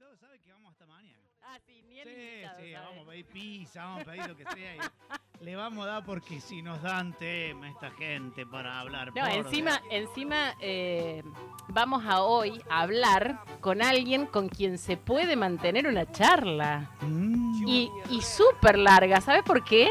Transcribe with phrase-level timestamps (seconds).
[0.00, 1.18] invitados sabe que vamos hasta mañana.
[1.42, 2.86] Ah, sí, ni el Sí, invitado sí, sabe.
[2.86, 4.76] vamos a pedir pizza, vamos a pedir lo que sea.
[4.76, 4.78] y
[5.44, 9.12] le vamos a dar porque si nos dan tema esta gente para hablar.
[9.14, 11.22] No, encima, encima eh,
[11.68, 16.90] vamos a hoy a hablar con alguien con quien se puede mantener una charla.
[17.02, 19.90] Mm, Y, y súper larga, ¿sabes por qué?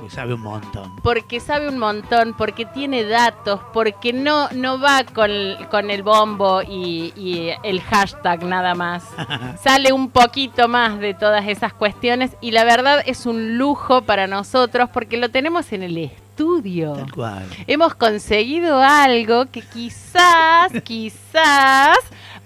[0.00, 0.96] Que sabe un montón.
[1.02, 5.30] Porque sabe un montón, porque tiene datos, porque no, no va con,
[5.70, 9.04] con el bombo y, y el hashtag nada más.
[9.62, 14.26] Sale un poquito más de todas esas cuestiones y la verdad es un lujo para
[14.26, 16.94] nosotros porque lo tenemos en el estudio.
[16.94, 17.46] Tal cual.
[17.66, 21.98] Hemos conseguido algo que quizás, quizás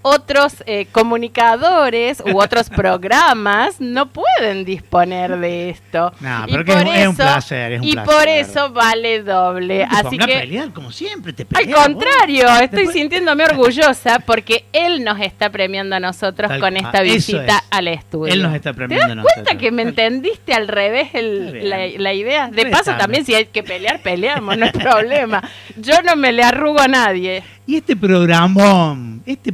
[0.07, 6.13] otros eh, comunicadores u otros programas no pueden disponer de esto.
[6.19, 8.13] No, Y pero que por es, es un placer, es un y placer.
[8.13, 9.83] por eso vale doble.
[9.85, 12.61] No te Así pongas a que, pelear como siempre, te al peleas, contrario, vos.
[12.61, 17.13] estoy Después- sintiéndome orgullosa porque él nos está premiando a nosotros Tal con esta eso
[17.13, 17.63] visita es.
[17.71, 18.31] al estudio.
[18.33, 19.61] Él nos está ¿Te premiando das a cuenta nosotros.
[19.61, 22.47] que me entendiste al revés el- la, la idea?
[22.49, 25.41] De paso también si hay que pelear, peleamos, no hay problema.
[25.77, 27.43] Yo no me le arrugo a nadie.
[27.67, 29.51] Y este programón, este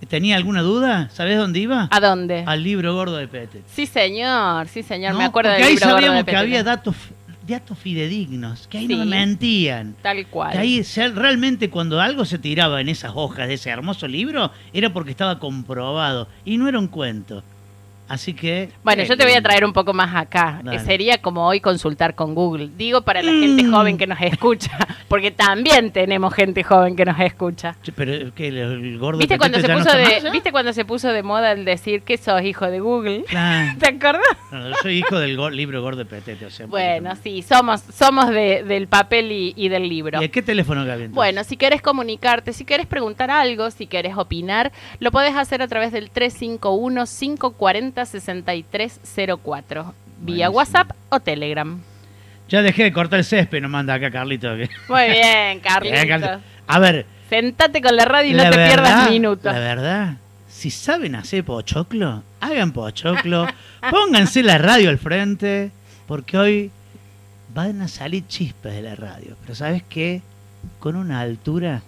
[0.08, 1.88] tenía alguna duda, ¿sabes dónde iba?
[1.90, 2.44] ¿A dónde?
[2.46, 3.62] Al libro gordo de Pete.
[3.72, 6.64] Sí, señor, sí, señor, No, me acuerdo del ahí libro gordo de sabíamos que había
[6.64, 6.96] datos,
[7.48, 9.96] datos fidedignos, que ahí no me mentían.
[10.02, 10.52] Tal cual.
[10.52, 10.82] Que ahí
[11.14, 15.38] realmente cuando algo se tiraba en esas hojas de ese hermoso libro era porque estaba
[15.38, 17.42] comprobado y no era un cuento.
[18.08, 18.70] Así que...
[18.82, 20.60] Bueno, eh, yo te voy a traer un poco más acá.
[20.62, 20.78] Dale.
[20.78, 22.70] que Sería como hoy consultar con Google.
[22.76, 23.70] Digo para la gente Mm.
[23.70, 24.70] joven que nos escucha,
[25.08, 27.76] porque también tenemos gente joven que nos escucha.
[27.94, 30.30] Pero que el, el gordo ¿Viste cuando, se no puso de.
[30.30, 33.24] ¿Viste cuando se puso de moda el decir que sos hijo de Google?
[33.28, 33.76] Claro.
[33.78, 34.22] ¿Te acordás?
[34.52, 36.46] No, yo soy hijo del go- libro gordo de Petete.
[36.46, 40.20] O sea, Bueno, sí, somos, somos de- del papel y, y del libro.
[40.22, 41.08] ¿Y a qué teléfono, Gaby?
[41.08, 45.68] Bueno, si querés comunicarte, si querés preguntar algo, si querés opinar, lo podés hacer a
[45.68, 46.10] través del
[48.04, 50.50] 351-540-6304, vía Buenísimo.
[50.50, 51.80] WhatsApp o Telegram.
[52.48, 54.48] Ya dejé de cortar el césped, nos manda acá Carlito.
[54.88, 55.60] Muy bien.
[55.62, 56.40] Carlito.
[56.66, 59.52] A ver, Sentate con la radio y no te pierdas minutos.
[59.52, 60.16] La verdad,
[60.48, 63.46] si saben hacer pochoclo, hagan pochoclo,
[63.90, 65.70] pónganse la radio al frente,
[66.06, 66.70] porque hoy
[67.54, 69.36] van a salir chispas de la radio.
[69.42, 70.22] Pero ¿sabes qué?
[70.78, 71.82] Con una altura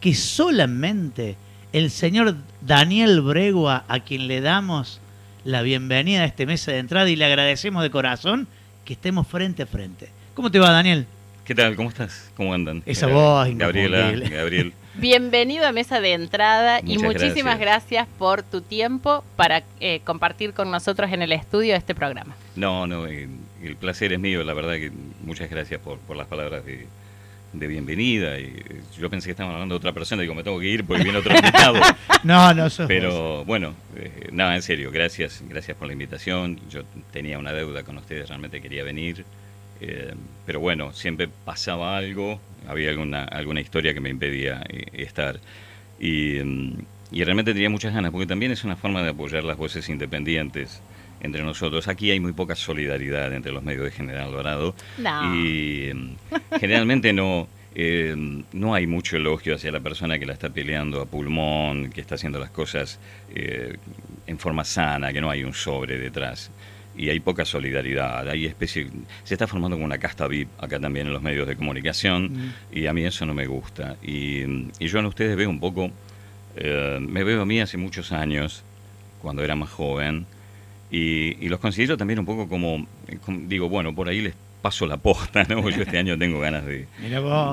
[0.00, 1.36] que solamente
[1.72, 5.00] el señor Daniel Bregua, a quien le damos
[5.44, 8.48] la bienvenida a este mesa de entrada y le agradecemos de corazón
[8.84, 10.08] que estemos frente a frente.
[10.34, 11.06] ¿Cómo te va, Daniel?
[11.44, 11.76] ¿Qué tal?
[11.76, 12.30] ¿Cómo estás?
[12.36, 12.82] ¿Cómo andan?
[12.86, 14.10] Esa voz Gabriela.
[14.28, 14.72] Gabriel.
[14.94, 18.06] Bienvenido a Mesa de Entrada y Muchas muchísimas gracias.
[18.18, 22.34] por tu tiempo para eh, compartir con nosotros en el estudio este programa.
[22.56, 23.28] No, no, eh,
[23.62, 24.92] el placer es mío, la verdad que
[25.24, 26.86] muchas gracias por, por las palabras de,
[27.58, 28.38] de bienvenida.
[28.38, 30.84] Y eh, yo pensé que estaban hablando de otra persona, digo, me tengo que ir
[30.84, 31.88] porque viene otro invitado.
[32.22, 33.00] No, no sos vos.
[33.00, 36.60] Pero bueno, eh, nada, en serio, gracias, gracias por la invitación.
[36.70, 39.26] Yo tenía una deuda con ustedes, realmente quería venir.
[39.80, 40.14] eh,
[40.46, 45.40] pero bueno, siempre pasaba algo, había alguna, alguna historia que me impedía eh, estar.
[45.98, 49.56] Y, mm, y realmente tenía muchas ganas, porque también es una forma de apoyar las
[49.56, 50.82] voces independientes
[51.24, 51.88] entre nosotros.
[51.88, 54.74] Aquí hay muy poca solidaridad entre los medios de General Dorado.
[54.98, 55.34] No.
[55.34, 56.16] Y mm,
[56.60, 58.14] generalmente no, eh,
[58.52, 62.14] no hay mucho elogio hacia la persona que la está peleando a pulmón, que está
[62.14, 63.00] haciendo las cosas
[63.34, 63.76] eh,
[64.26, 66.50] en forma sana, que no hay un sobre detrás.
[66.96, 68.86] Y hay poca solidaridad, hay especie,
[69.24, 72.52] se está formando como una casta VIP acá también en los medios de comunicación Mm.
[72.78, 73.96] y a mí eso no me gusta.
[74.00, 75.90] Y, mm, y yo en ustedes veo un poco,
[76.54, 78.62] eh, me veo a mí hace muchos años,
[79.20, 80.26] cuando era más joven,
[80.96, 82.86] y, y los considero también un poco como,
[83.24, 85.68] como- digo, bueno, por ahí les paso la posta, ¿no?
[85.68, 86.86] Yo este año tengo ganas de,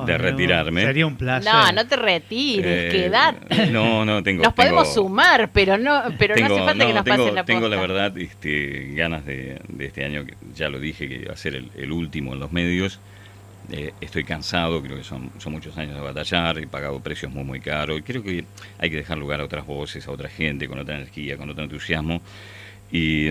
[0.06, 0.84] de retirarme.
[0.84, 1.52] Sería un placer.
[1.52, 3.66] No, no te retires, eh, quedate.
[3.72, 4.44] No, no, tengo.
[4.44, 7.46] Nos podemos sumar, pero no, pero no hace falta que nos tengo, pasen la posta.
[7.46, 11.34] Tengo la verdad este, ganas de, de este año, que ya lo dije, que va
[11.34, 13.00] a ser el, último en los medios.
[13.72, 17.44] Eh, estoy cansado, creo que son, son muchos años de batallar, he pagado precios muy,
[17.44, 18.00] muy caros.
[18.00, 18.46] Y creo que
[18.80, 21.64] hay que dejar lugar a otras voces, a otra gente, con otra energía, con otro
[21.64, 22.22] entusiasmo.
[22.92, 23.28] Y,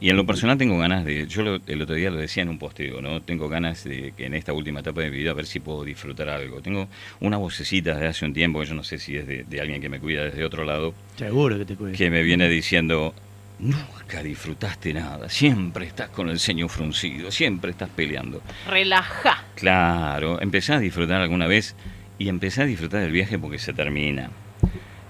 [0.00, 2.58] y, en lo personal tengo ganas de, yo el otro día lo decía en un
[2.58, 3.22] posteo, ¿no?
[3.22, 5.84] Tengo ganas de que en esta última etapa de mi vida a ver si puedo
[5.84, 6.60] disfrutar algo.
[6.60, 6.88] Tengo
[7.20, 9.88] una vocecita desde hace un tiempo, que yo no sé si es de, alguien que
[9.88, 10.94] me cuida desde otro lado.
[11.16, 11.96] Seguro que te cuida.
[11.96, 13.14] Que me viene diciendo,
[13.58, 18.42] nunca disfrutaste nada, siempre estás con el ceño fruncido, siempre estás peleando.
[18.68, 19.44] Relaja.
[19.54, 21.76] Claro, empecé a disfrutar alguna vez
[22.18, 24.30] y empecé a disfrutar del viaje porque se termina.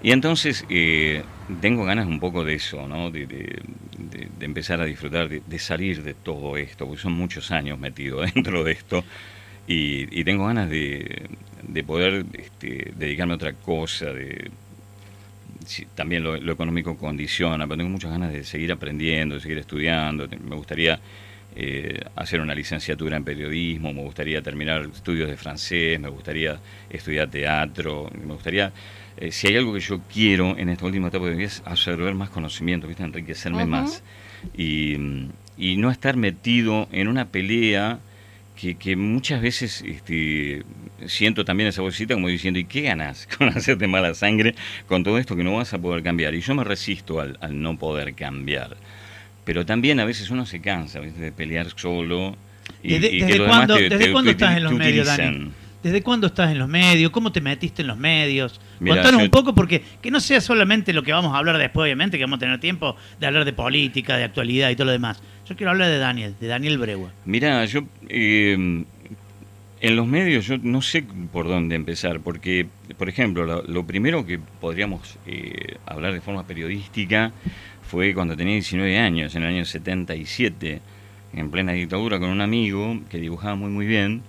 [0.05, 1.23] Y entonces eh,
[1.61, 3.09] tengo ganas un poco de eso, ¿no?
[3.09, 3.59] De,
[4.39, 8.73] empezar a disfrutar, de, salir de todo esto, porque son muchos años metido dentro de
[8.73, 9.03] esto.
[9.65, 11.27] Y, tengo ganas de,
[11.87, 14.51] poder este, dedicarme a otra cosa, de
[15.95, 20.27] también lo, económico condiciona, pero tengo muchas ganas de seguir aprendiendo, de seguir estudiando.
[20.27, 20.99] Me gustaría
[21.55, 26.59] eh, hacer una licenciatura en periodismo, me gustaría terminar estudios de francés, me gustaría
[26.91, 28.71] estudiar teatro, me gustaría
[29.17, 31.61] eh, si hay algo que yo quiero en esta última etapa de mi vida es
[31.65, 33.03] absorber más conocimiento, ¿viste?
[33.03, 34.03] enriquecerme más.
[34.57, 34.97] Y,
[35.57, 37.99] no estar metido en una pelea
[38.55, 40.63] que, muchas veces este,
[41.07, 44.55] siento también esa vocecita como diciendo, ¿y qué ganas con hacerte mala sangre
[44.87, 46.35] con todo esto que no vas a poder cambiar?
[46.35, 48.75] Y yo me resisto al, no poder cambiar.
[49.45, 52.35] Pero también a veces uno se cansa de pelear solo.
[52.83, 55.51] Y, ¿Desde, cuándo, estás en los medios, Dani?
[55.85, 57.11] ¿Desde cuándo estás en los medios?
[57.11, 58.59] ¿Cómo te metiste en los medios?
[58.79, 62.17] Contanos un poco, porque que no sea solamente lo que vamos a hablar después, obviamente,
[62.17, 65.21] que vamos a tener tiempo de hablar de política, de actualidad y todo lo demás.
[65.47, 67.11] Yo quiero hablar de Daniel, de Daniel Bregua.
[67.25, 68.53] Mira, yo eh,
[69.79, 72.65] en los medios yo no sé por dónde empezar, porque,
[72.97, 77.31] por ejemplo, lo, primero que podríamos eh, hablar de forma periodística
[77.83, 80.81] fue cuando tenía 19 años, en el año 77,
[81.35, 84.23] en plena dictadura, con un amigo que dibujaba muy, muy bien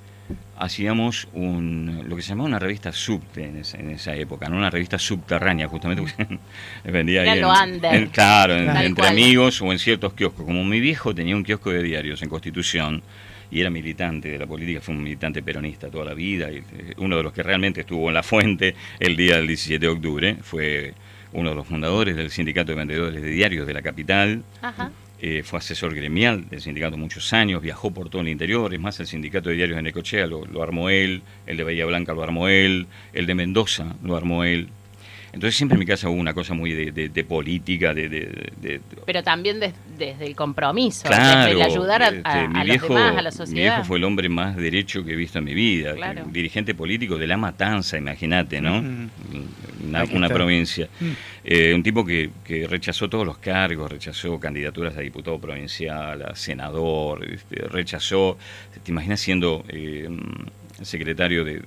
[0.58, 4.56] hacíamos un, lo que se llamaba una revista subte en esa, época, ¿no?
[4.56, 6.38] una revista subterránea, justamente, porque
[6.90, 7.40] vendía ahí
[7.82, 10.44] en, claro, entre amigos o en ciertos kioscos.
[10.44, 13.02] Como mi viejo tenía un kiosco de diarios en Constitución
[13.50, 16.94] y era militante de la política, fue un militante peronista toda la vida, y eh,
[16.96, 20.36] uno de los que realmente estuvo en la fuente el día del 17 de octubre,
[20.42, 20.94] fue
[21.32, 24.42] uno de los fundadores del Sindicato de Vendedores de Diarios de la capital.
[24.62, 24.90] Ajá.
[25.18, 29.00] Eh, fue asesor gremial del sindicato muchos años, viajó por todo el interior, es más,
[29.00, 32.22] el sindicato de diarios de Necochea lo, lo armó él, el de Bahía Blanca lo
[32.22, 34.68] armó él, el de Mendoza lo armó él,
[35.36, 40.24] entonces siempre en mi casa hubo una cosa muy de, política, de, Pero también desde
[40.24, 43.54] el compromiso, desde el ayudar a, este, los demás, a la sociedad.
[43.54, 45.94] Mi viejo fue el hombre más derecho que he visto en mi vida.
[46.28, 48.82] Dirigente político de La Matanza, imagínate, ¿no?
[50.14, 50.88] Una, provincia.
[50.98, 51.10] Mm.
[51.44, 52.30] Eh, un tipo que,
[52.66, 58.38] rechazó todos los cargos, rechazó candidaturas a diputado provincial, a senador, este, rechazó,
[58.82, 59.66] te imaginas siendo...
[59.68, 60.08] Eh,
[60.82, 61.62] secretario de,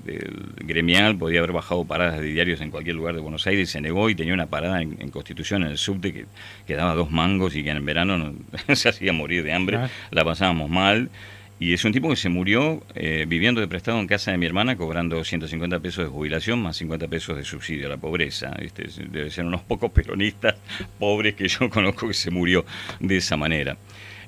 [0.58, 4.10] gremial, podía haber bajado paradas de diarios en cualquier lugar de Buenos Aires, se negó
[4.10, 6.26] y tenía una parada en, Constitución, en el subte, que,
[6.68, 8.34] que, daba dos mangos y que en el verano
[8.74, 9.90] se hacía morir de hambre, ah.
[10.12, 11.10] la pasábamos mal.
[11.62, 14.46] Y es un tipo que se murió eh, viviendo de prestado en casa de mi
[14.46, 18.56] hermana, cobrando 150 pesos de jubilación más 50 pesos de subsidio a la pobreza.
[18.60, 20.56] Este, debe ser unos pocos peronistas
[20.98, 22.66] pobres que yo conozco que se murió
[23.02, 23.78] de esa manera.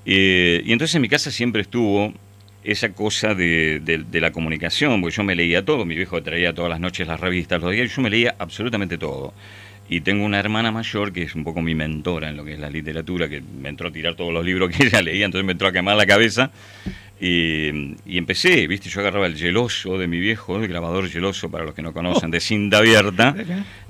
[0.05, 2.13] Eh, y entonces en mi casa siempre estuvo
[2.63, 6.79] esa cosa de, la comunicación, porque yo me leía todo, mi viejo traía todas las
[6.79, 9.33] noches las revistas, los días, yo me leía absolutamente todo.
[9.89, 12.59] Y tengo una hermana mayor que es un poco mi mentora en lo que es
[12.59, 15.51] la literatura, que me entró a tirar todos los libros que ella leía, entonces me
[15.51, 16.51] entró a quemar la cabeza.
[17.23, 17.69] Y,
[18.17, 21.83] empecé, viste, yo agarraba el geloso de mi viejo, el grabador geloso para los que
[21.83, 23.35] no conocen, de cinta abierta,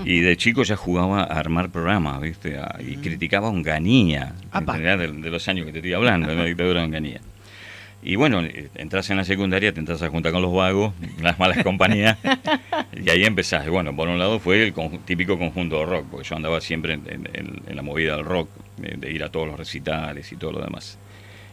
[0.04, 3.02] y de chico ya jugaba a armar programas, viste, y mm.
[3.02, 6.44] criticaba a Onganía, en realidad de, de, los años que te estoy hablando, de la
[6.44, 7.22] dictadura de Onganía.
[8.04, 11.38] Y bueno, eh, entras en la secundaria, te entras a juntar con los vagos, las
[11.38, 12.18] malas compañías,
[12.94, 13.68] y ahí empezás.
[13.70, 14.74] Bueno, por un lado fue el
[15.06, 19.24] típico conjunto de rock, porque yo andaba siempre en, la movida del rock, de, ir
[19.24, 20.98] a todos los recitales y todo lo demás.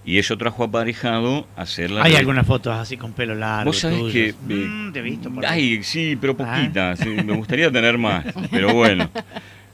[0.05, 2.03] Y eso trajo aparejado hacer la...
[2.03, 3.71] ¿Hay algunas fotos así con pelo largo?
[3.71, 4.33] Vos sabés que...
[4.33, 6.57] Mm, te he visto por Ay, sí, pero ah.
[6.57, 7.05] poquitas.
[7.05, 9.11] me gustaría tener más, pero bueno.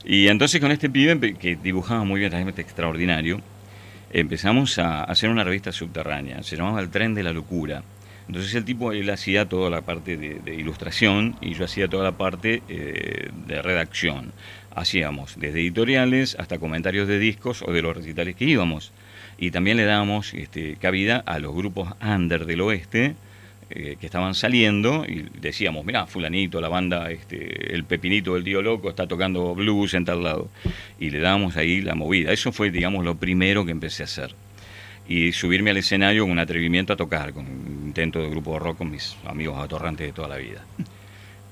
[0.07, 3.41] Y entonces con este pibe que dibujaba muy bien, realmente extraordinario,
[4.15, 7.83] empezamos a hacer una revista subterránea, se llamaba El Tren de la Locura.
[8.27, 12.13] Entonces el tipo, él hacía toda la parte de, ilustración y yo hacía toda la
[12.13, 14.31] parte eh, de redacción.
[14.73, 18.93] Hacíamos desde editoriales hasta comentarios de discos o de los recitales que íbamos.
[19.37, 23.15] y también le dábamos este, cabida a los grupos under del oeste
[23.69, 28.61] eh, que estaban saliendo y decíamos, mira, fulanito, la banda, este, el pepinito del tío
[28.61, 30.49] loco está tocando blues en tal lado.
[30.99, 32.31] Y le dábamos ahí la movida.
[32.31, 34.35] Eso fue, digamos, lo primero que empecé a hacer.
[35.07, 38.59] Y subirme al escenario con un atrevimiento a tocar, con un intento de grupo de
[38.59, 40.63] rock con mis amigos atorrantes de toda la vida.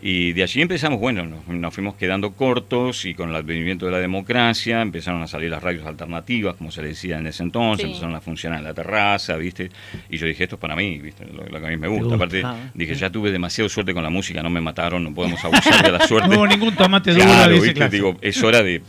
[0.06, 4.00] Y de allí empezamos, bueno, nos, fuimos quedando cortos y con el advenimiento de la
[4.00, 8.14] democracia empezaron a salir las radios alternativas, como se le decía en ese entonces, empezaron
[8.14, 9.72] a funcionar en la terraza, ¿viste?
[10.10, 11.26] Y yo dije, esto es para mí, ¿viste?
[11.26, 12.16] Lo, que a mí me gusta.
[12.16, 12.44] Aparte,
[12.74, 15.92] dije, ya tuve demasiado suerte con la música, no me mataron, no podemos abusar de
[15.94, 16.36] la suerte.
[16.36, 17.24] No, ningún tomate duro.
[17.24, 17.88] Claro, ¿viste?
[17.88, 18.82] Digo, es hora de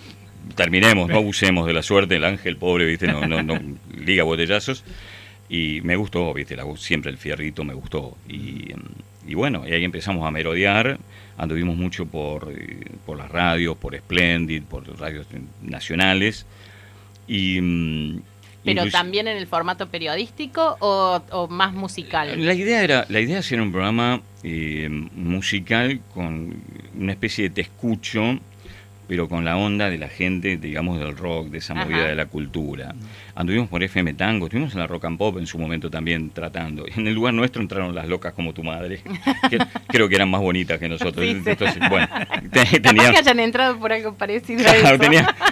[0.57, 3.07] terminemos, no abusemos de la suerte, el ángel pobre, ¿viste?
[3.07, 3.61] No, no, no
[4.05, 4.83] liga botellazos.
[5.49, 6.57] Y me gustó, ¿viste?
[6.57, 8.17] La, siempre el fierrito me gustó.
[8.29, 8.73] Y
[9.27, 10.99] y bueno, y ahí empezamos a merodear,
[11.37, 15.27] anduvimos mucho por, eh, por las radios, por Splendid, por radios
[15.63, 16.47] nacionales.
[17.27, 18.23] Y, mm,
[18.65, 22.45] ¿Pero también en el formato periodístico o, más musical?
[22.45, 26.63] La idea era, la idea era hacer un programa eh, musical con
[26.99, 28.39] una especie de te escucho
[29.07, 32.27] pero con la onda de la gente, digamos, del rock, de esa movida de la
[32.27, 32.95] cultura.
[33.35, 36.85] Anduvimos por FM Tango, estuvimos en la Rock and Pop en su momento también tratando.
[36.87, 39.01] En el lugar nuestro entraron las locas como tu madre,
[39.51, 39.59] que
[39.89, 41.25] creo que eran más bonitas que nosotros.
[41.25, 42.09] Entonces, bueno,
[42.83, 44.65] tenían, que hayan entrado por algo parecido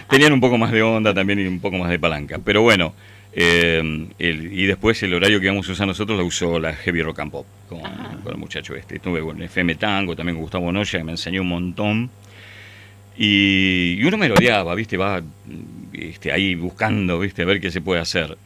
[0.09, 2.39] Tenían, un poco más de onda también y un poco más de palanca.
[2.43, 2.95] Pero bueno,
[3.35, 7.21] eh, y después el horario que íbamos a usar nosotros lo usó la Heavy Rock
[7.21, 8.97] and Pop con, el muchacho este.
[8.97, 12.11] Estuve en FM Tango también con Gustavo Noya, que me enseñó un montón.
[13.17, 14.97] Y, uno me rodeaba, ¿viste?
[14.97, 15.23] Va
[15.93, 17.43] este, ahí buscando, ¿viste?
[17.43, 18.37] A ver qué se puede hacer.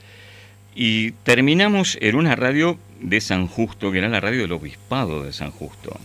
[0.74, 5.32] Y terminamos en una radio de San Justo, que era la radio del obispado de
[5.32, 5.98] San Justo.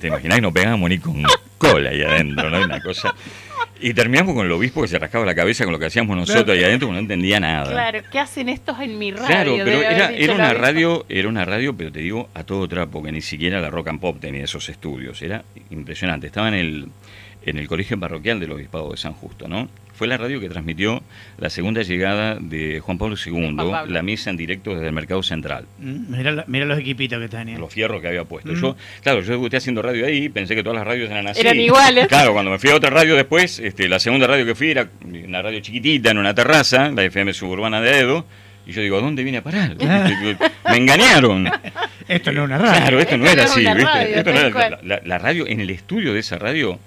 [0.00, 1.22] ¿Te imaginas que no pegábamos ni con
[1.58, 2.64] cola ahí adentro, ¿no?
[2.64, 3.14] Una cosa.
[3.80, 6.56] Y terminamos con el obispo que se rascaba la cabeza con lo que hacíamos nosotros
[6.56, 7.70] ahí adentro, que no entendía nada.
[7.70, 9.26] Claro, ¿qué hacen estos en mi radio?
[9.26, 13.02] Claro, pero era, era una radio, era una radio, pero te digo, a todo trapo,
[13.02, 15.20] que ni siquiera la Rock and Pop tenía esos estudios.
[15.22, 16.28] Era impresionante.
[16.28, 16.88] Estaba en el,
[17.46, 19.68] en el Colegio Parroquial del Obispado de San Justo, ¿no?
[19.94, 21.02] Fue la radio que transmitió
[21.38, 25.66] la segunda llegada de Juan Pablo II, la misa en directo desde el Mercado Central.
[25.78, 27.58] Mm, mira, los equipitos que tenía.
[27.58, 28.52] Los fierros que había puesto.
[28.52, 28.60] Mm.
[28.60, 31.40] Yo, claro, yo estoy haciendo radio ahí, pensé que todas las radios eran así.
[31.40, 32.08] Eran iguales.
[32.08, 34.88] Claro, cuando me fui a otra radio después, este, la segunda radio que fui era
[35.04, 38.26] una radio chiquitita en una terraza, la FM suburbana de Edo,
[38.66, 39.76] y yo digo, ¿a dónde vine a parar?
[40.70, 41.50] Me engañaron.
[42.08, 42.80] Esto no es una radio.
[42.80, 43.62] Claro, esto no era así.
[43.62, 46.78] la, radio, en el estudio de esa radio,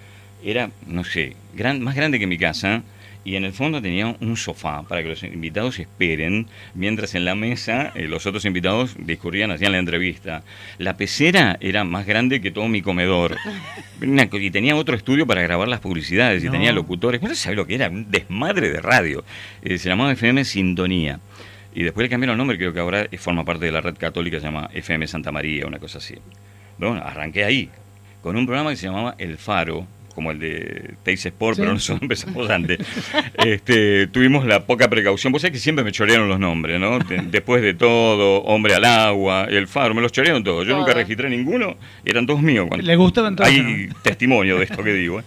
[0.48, 2.84] era, no sé, gran, más grande que mi casa
[3.26, 7.36] y en el fondo tenía un sofá para que los invitados esperen, mientras en la
[7.36, 10.44] mesa eh, los otros invitados discurrían, hacían la entrevista.
[10.78, 13.36] La pecera era más grande que todo mi comedor.
[14.02, 17.22] y tenía otro estudio para grabar las publicidades y tenía locutores.
[17.22, 17.90] ¿No sabes lo que era?
[17.90, 19.26] Un desmadre de radio.
[19.62, 21.20] Eh, se llamaba FM Sintonía.
[21.76, 24.40] Y después le cambiaron el nombre, creo que ahora forma parte de la red católica,
[24.40, 26.16] se llama FM Santa María, una cosa así.
[26.78, 27.70] Bueno, arranqué ahí,
[28.22, 29.86] con un programa que se llamaba El Faro,
[30.18, 32.80] como el de Teis Sport, pero nosotros empezamos antes.
[33.46, 35.32] Este, tuvimos la poca precaución.
[35.32, 36.98] Vos sabés que siempre me chorearon los nombres, ¿no?
[37.30, 40.66] Después de todo, Hombre al Agua, El Faro, me los chorearon todos.
[40.66, 42.68] Yo nunca registré ninguno, eran todos míos.
[42.82, 43.48] ¿Le gustaban todos?
[43.48, 45.20] Hay testimonio de esto que digo.
[45.20, 45.24] ¿eh?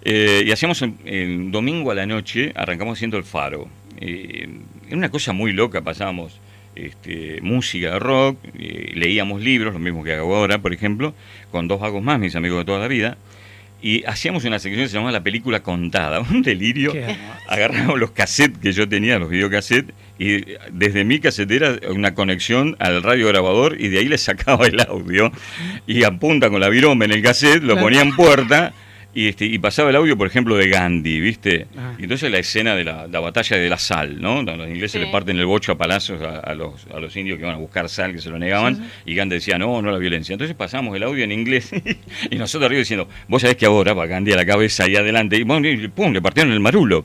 [0.00, 3.68] Eh, y hacíamos el, domingo a la noche, arrancamos haciendo El Faro.
[4.00, 4.48] Eh,
[4.86, 6.40] era una cosa muy loca, pasábamos.
[6.74, 11.12] Este, música, rock, leíamos libros, lo mismo que hago ahora, por ejemplo,
[11.50, 13.18] con dos vagos más, mis amigos de toda la vida,
[13.82, 16.92] y hacíamos una sección que se llamaba La película contada, un delirio.
[17.48, 23.02] Agarramos los cassettes que yo tenía, los videocassettes, y desde mi casetera una conexión al
[23.02, 25.32] radio grabador y de ahí le sacaba el audio.
[25.86, 28.72] Y apunta con la viroma en el cassette, lo ponía en puerta
[29.14, 31.66] y, este, y pasaba el audio, por ejemplo, de Gandhi, ¿viste?
[31.76, 31.94] Ah.
[31.98, 34.42] Y entonces la escena de la, batalla de la sal, ¿no?
[34.42, 37.54] Los ingleses le parten el bocho a palazos a, los, a los indios que iban
[37.54, 40.32] a buscar sal, que se lo negaban, y Gandhi decía, no, no la violencia.
[40.32, 41.70] Entonces pasamos el audio en inglés
[42.30, 45.36] y nosotros arriba diciendo, vos sabés que ahora va Gandhi a la cabeza ahí adelante,
[45.36, 47.04] y, bueno, pum, le partieron el marulo.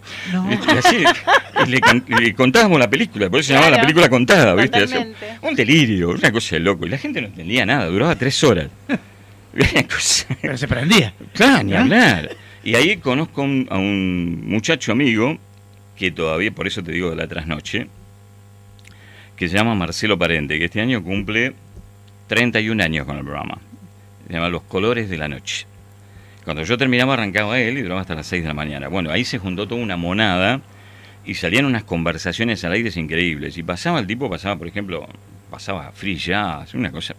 [0.50, 1.04] Y así
[1.68, 4.86] le, contábamos la película, por eso se llamaba la película contada, ¿viste?
[5.42, 6.86] un delirio, una cosa de loco.
[6.86, 8.70] Y la gente no entendía nada, duraba tres horas.
[10.42, 11.14] Pero se prendía.
[11.34, 12.36] Claro, ni hablar.
[12.64, 15.38] Y ahí conozco a un muchacho amigo,
[15.96, 17.88] que todavía, por eso te digo de la trasnoche,
[19.36, 21.54] que se llama Marcelo Parente, que este año cumple
[22.28, 23.58] 31 años con el programa.
[24.28, 25.66] Se llama Los Colores de la Noche.
[26.44, 28.88] Cuando yo terminaba arrancaba él y duraba hasta las 6 de la mañana.
[28.88, 30.62] Bueno, ahí se juntó toda una monada
[31.26, 33.58] y salían unas conversaciones al aire increíbles.
[33.58, 35.08] Y pasaba el tipo, pasaba, por ejemplo,
[35.50, 37.16] pasaba free jazz, una cosa,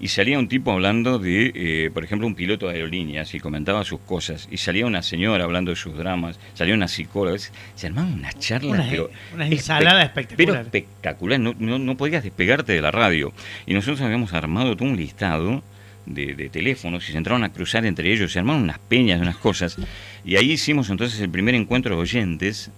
[0.00, 3.84] y salía un tipo hablando de, eh, por ejemplo, un piloto de aerolíneas y comentaba
[3.84, 7.38] sus cosas, y salía una señora hablando de sus dramas, salía una psicóloga,
[7.74, 10.62] se armaban unas charlas, Una, pero una ensalada Pero espectacular.
[10.62, 13.32] espectacular, no, no, no podías despegarte de la radio.
[13.66, 15.62] Y nosotros habíamos armado todo un listado
[16.06, 19.36] de, de teléfonos y se entraron a cruzar entre ellos, se armaron unas peñas, unas
[19.36, 19.76] cosas.
[20.24, 22.70] Y ahí hicimos entonces el primer encuentro de oyentes.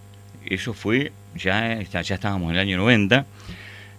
[0.44, 3.26] Eso fue, ya, ya estábamos en el año 90,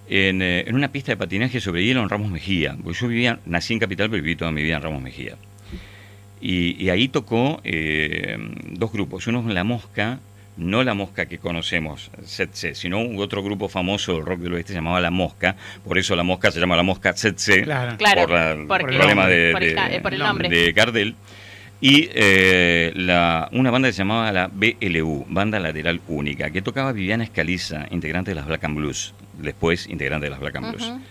[0.10, 2.76] en, eh, en una pista de patinaje sobre hielo en Ramos Mejía.
[2.84, 5.36] Porque yo vivía, nací en Capital, pero viví toda mi vida en Ramos Mejía.
[6.40, 8.38] Y, y ahí tocó eh,
[8.72, 9.26] dos grupos.
[9.28, 10.20] Uno es La Mosca,
[10.56, 14.70] no la mosca que conocemos, Setse, sino un otro grupo famoso del rock del oeste
[14.74, 15.56] se llamaba La Mosca.
[15.84, 17.96] Por eso La Mosca se llama La Mosca Setse, Claro.
[17.98, 20.50] Por la- el problema de, por el de- eh, por el nombre.
[20.50, 21.16] de Gardel.
[21.80, 26.92] Y eh, la, una banda que se llamaba la BLU, Banda Lateral Única, que tocaba
[26.92, 30.90] Viviana Escaliza, integrante de las Black and Blues, después integrante de las Black and Blues.
[30.90, 31.02] Ujú.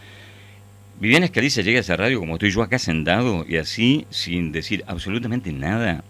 [0.99, 4.83] Viviana Escaliza llega a esa radio como estoy yo acá sentado y así, sin decir
[4.87, 6.03] absolutamente nada,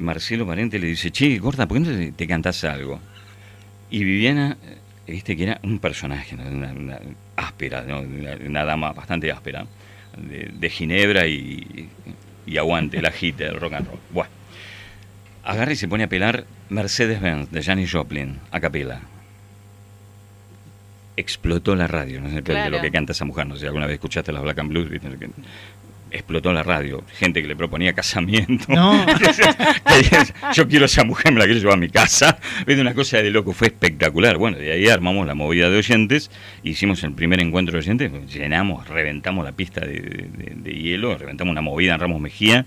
[0.00, 3.00] Marcelo Parente le dice, che, gorda, ¿por qué no te, cantás algo?
[3.90, 4.56] Y Viviana,
[5.06, 6.98] eh, viste que era un personaje, una, una
[7.36, 8.00] áspera, ¿no?
[8.00, 9.66] una, una dama bastante áspera,
[10.16, 11.88] de, de Ginebra y,
[12.46, 14.00] y aguante, la gita del rock and roll.
[14.10, 14.30] Bueno,
[15.44, 19.02] agarra y se pone a pelar Mercedes-Benz de Janis Joplin, a capela.
[21.16, 22.76] Explotó la radio, no sé de Claro.
[22.76, 24.88] lo que canta esa mujer, no sé, alguna vez escuchaste las Black and Blues,
[26.10, 28.64] explotó la radio, gente que le proponía casamiento.
[28.68, 29.04] No.
[30.54, 32.38] Yo quiero a esa mujer, me la quiero llevar a mi casa.
[32.66, 34.36] Viste, una cosa de loco, fue espectacular.
[34.38, 36.30] Bueno, de ahí armamos la movida de oyentes,
[36.62, 41.50] hicimos el primer encuentro de oyentes, llenamos, reventamos la pista de, de- de hielo, reventamos
[41.52, 42.64] una movida en Ramos Mejía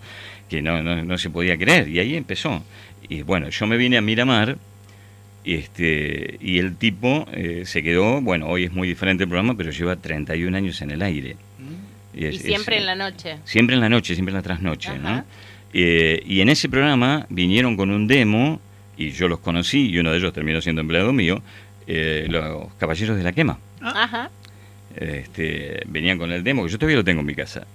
[0.49, 1.87] que no, no, no se podía creer.
[1.89, 2.63] Y ahí empezó.
[3.09, 4.57] Y bueno, yo me vine a Miramar.
[5.55, 9.71] Este, y el tipo eh, se quedó, bueno, hoy es muy diferente el programa, pero
[9.71, 11.37] lleva 31 años en el aire.
[12.13, 13.37] Y es- siempre es- en la noche.
[13.45, 14.97] Siempre en la noche, siempre en la trasnoche, Ajá.
[14.99, 15.25] ¿no?
[15.73, 18.59] Eh, y en ese programa vinieron con un demo,
[18.97, 21.41] y yo los conocí, y uno de ellos terminó siendo empleado mío,
[21.87, 23.57] eh, los Caballeros de la Quema.
[23.81, 24.29] Ajá.
[24.95, 27.67] Este, venían con el demo, que yo todavía lo tengo en mi casa.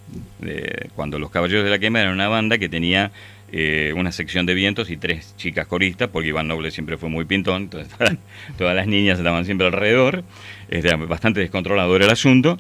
[0.45, 3.13] Eh, cuando los Caballeros de la Quema eran una banda que tenía
[3.53, 7.27] eh, una sección de vientos y tres chicas coristas, porque Iván Noble siempre fue muy
[7.27, 7.93] pintón, entonces
[8.59, 10.25] todas, las niñas estaban siempre alrededor,
[10.71, 12.59] era bastante descontrolador el asunto.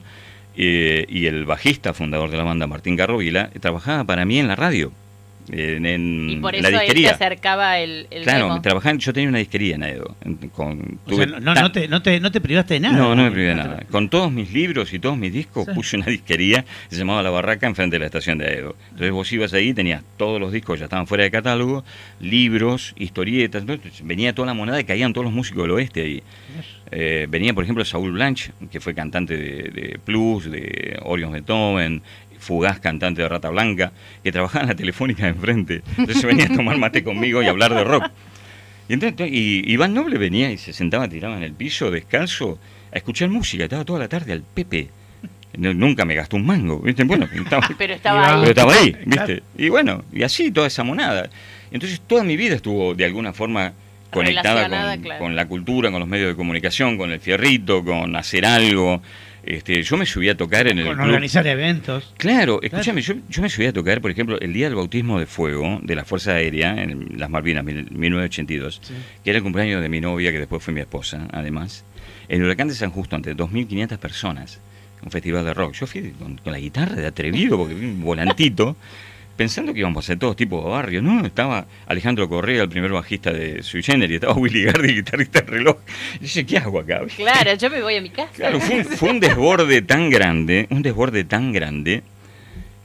[0.55, 4.57] eh, y el bajista fundador de la banda, Martín Garrovila, trabajaba para mí en la
[4.57, 4.92] radio,
[5.50, 7.11] en, en Y por la eso él te disquería.
[7.12, 8.62] acercaba el, el Claro, demo.
[8.62, 10.16] trabajaba, yo tenía una disquería en Aedo.
[10.24, 12.96] en- Con, O sea, tuve no, te, no, te, no te privaste de nada.
[12.96, 13.83] no, no me privé de No te- nada.
[13.90, 15.72] Con todos mis libros y todos mis discos Sí.
[15.74, 18.76] puse una disquería que se llamaba La Barraca enfrente de la estación de Aedo.
[18.90, 21.85] Entonces vos ibas ahí, tenías todos los discos, ya estaban fuera de catálogo,
[22.20, 26.22] libros, historietas, entonces venía toda la moneda y caían todos los músicos del oeste ahí.
[26.94, 32.02] Eh, venía, por ejemplo, Saúl Blanche, que fue cantante de, de Plus, de Orion Beethoven,
[32.42, 35.83] Fugaz, cantante de Rata Blanca, que trabajaba en la telefónica de enfrente.
[35.96, 38.05] Entonces venía a tomar mate conmigo y hablar de rock.
[38.88, 42.59] Y, entonces, y Iván Noble venía y se sentaba tirado en el piso, descalzo,
[42.92, 43.64] a escuchar música.
[43.64, 44.88] Estaba toda la tarde al Pepe.
[45.57, 47.05] No- nunca me gastó un mango, ¿viste?
[47.05, 48.40] Bueno, estaba, Pero estaba ahí.
[48.40, 49.26] pero estaba ahí, Claro.
[49.28, 49.42] ¿viste?
[49.57, 51.31] Y bueno, y así toda esa monada.
[51.70, 53.72] Entonces toda mi vida estuvo de alguna forma
[54.11, 55.20] conectada con, claro.
[55.24, 59.00] con la cultura, con los medios de comunicación, con el fierrito, con hacer algo.
[59.44, 61.07] Este, yo me subí a tocar en el Con club.
[61.09, 62.14] organizar eventos.
[62.16, 65.26] Claro, escúchame, yo, yo me subí a tocar, por ejemplo, el día del bautismo de
[65.26, 68.94] fuego de la Fuerza Aérea en las Malvinas, mil- 1982, Sí.
[69.24, 71.85] que era el cumpleaños de mi novia, que después fue mi esposa, además.
[72.28, 74.61] El huracán de San Justo, ante 2.500 personas,
[75.05, 75.74] un festival de rock.
[75.74, 78.76] Yo fui con, con la guitarra de atrevido, porque vi un volantito,
[79.42, 81.02] pensando que íbamos a ser todos tipos de barrio.
[81.02, 85.46] No, estaba Alejandro Correa, el primer bajista de Sui Generis, estaba Willy Gardi, guitarrista de
[85.50, 85.78] reloj.
[86.16, 87.00] Y dije, ¿qué hago acá?
[87.16, 88.31] Claro, yo me voy a mi casa.
[88.37, 92.05] Claro, fue, un- fue un desborde tan grande, un desborde tan grande,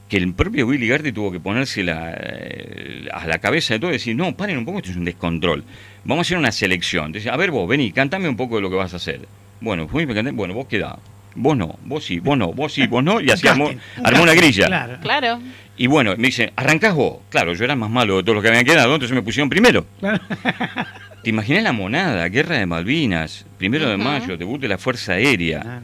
[0.08, 3.90] que el propio Willy Gardi tuvo que ponerse la, eh, a la cabeza de todo
[3.90, 5.62] y decir, no, paren un poco, esto es un descontrol.
[6.04, 7.06] Vamos a hacer una selección.
[7.06, 9.20] Entonces, a ver vos, vení, cantame un poco de lo que vas a hacer.
[9.60, 10.98] Bueno, fui, me canté, bueno, vos quedá.
[11.34, 13.70] Vos no, vos sí, vos no, vos sí, vos no, y así armó,
[14.22, 14.66] una grilla.
[14.66, 14.98] Claro.
[15.00, 15.40] Claro.
[15.76, 17.18] Y bueno, me dice, arrancás vos.
[17.30, 19.48] Claro, yo era el más malo de todos los que habían quedado, entonces me pusieron
[19.48, 19.86] primero.
[20.00, 20.20] Claro.
[21.22, 25.62] ¿Te imaginas la monada, guerra de Malvinas, primero de mayo, debut de la Fuerza Aérea?
[25.64, 25.80] Ah.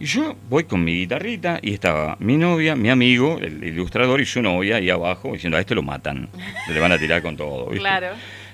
[0.00, 4.26] Y yo voy con mi guitarrita y estaba mi novia, mi amigo, el ilustrador y
[4.26, 6.28] su novia ahí abajo diciendo a este lo matan,
[6.72, 7.66] le van a tirar con todo.
[7.66, 7.80] ¿viste?
[7.80, 8.08] Claro.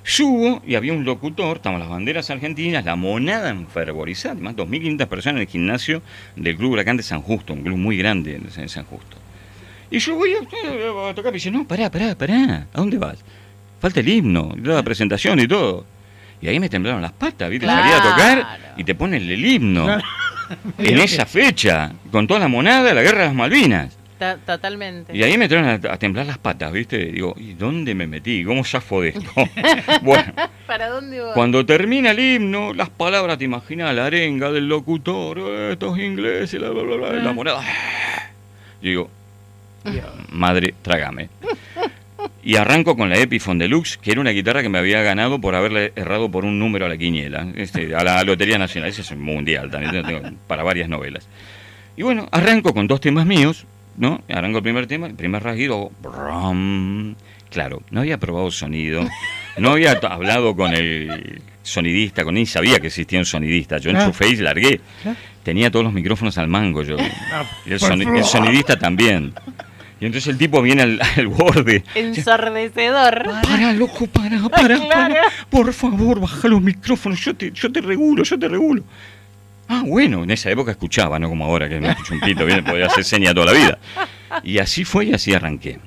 [0.05, 5.37] Subo y había un locutor, estaban las banderas argentinas, la monada enfervorizada, más 2.500 personas
[5.37, 6.03] en el gimnasio
[6.37, 9.17] del Club Huracán de San Justo, un club muy grande en San Justo.
[9.91, 13.19] Y yo voy a, a tocar y dice, no, pará, pará, pará, ¿a dónde vas?
[13.81, 15.87] Falta el himno, la presentación y todo.
[16.41, 17.65] Y ahí me temblaron las patas, ¿viste?
[17.65, 17.83] Claro.
[17.83, 19.85] Salí a tocar y te ponen el himno.
[19.85, 20.05] Claro.
[20.79, 23.97] en esa fecha, con toda la monada de la guerra de las Malvinas.
[24.25, 25.17] Ta- totalmente.
[25.17, 26.97] Y ahí me traen a, a temblar las patas, ¿viste?
[27.13, 28.43] Digo, ¿y dónde me metí?
[28.45, 29.31] ¿Cómo zafo de esto?
[30.03, 30.33] bueno,
[30.67, 31.33] ¿Para dónde voy?
[31.35, 36.61] cuando termina el himno, las palabras, te imaginas, la arenga del locutor, "Eh, estos ingleses,
[36.61, 37.61] la, bla, bla, bla", la moneda.
[38.83, 39.11] Yo digo,
[40.31, 41.29] madre, trágame.
[42.43, 45.55] Y arranco con la Epiphone Deluxe, que era una guitarra que me había ganado por
[45.55, 48.91] haberle errado por un número a la quiniela, este, a la Lotería Nacional.
[48.91, 51.27] Ese es un mundial también, tengo para varias novelas.
[51.97, 54.21] Y bueno, arranco con dos temas míos, ¿no?
[54.29, 57.15] Arranco el primer tema, el primer rasguido, brum.
[57.51, 59.07] Claro, no había probado sonido,
[59.59, 63.79] no había hablado con el sonidista, con ni sabía que existía un sonidista.
[63.79, 64.81] Yo enchufé y largué.
[65.45, 66.97] Tenía todos los micrófonos al mango yo.
[67.67, 69.33] Y el, soni- sonidista también.
[70.01, 71.85] Y entonces el tipo viene al, al borde.
[71.95, 73.25] Ensordecedor.
[73.43, 74.89] Para, loco, para, para, Claro.
[75.15, 75.15] para.
[75.49, 78.83] Por favor, baja los micrófonos, yo te, yo te regulo, yo te regulo.
[79.69, 82.65] Ah, bueno, en esa época escuchaba, no como ahora que no escucho un pito, bien,
[82.65, 83.79] podía hacer seña toda la vida.
[84.43, 85.79] Y así fue y así arranqué.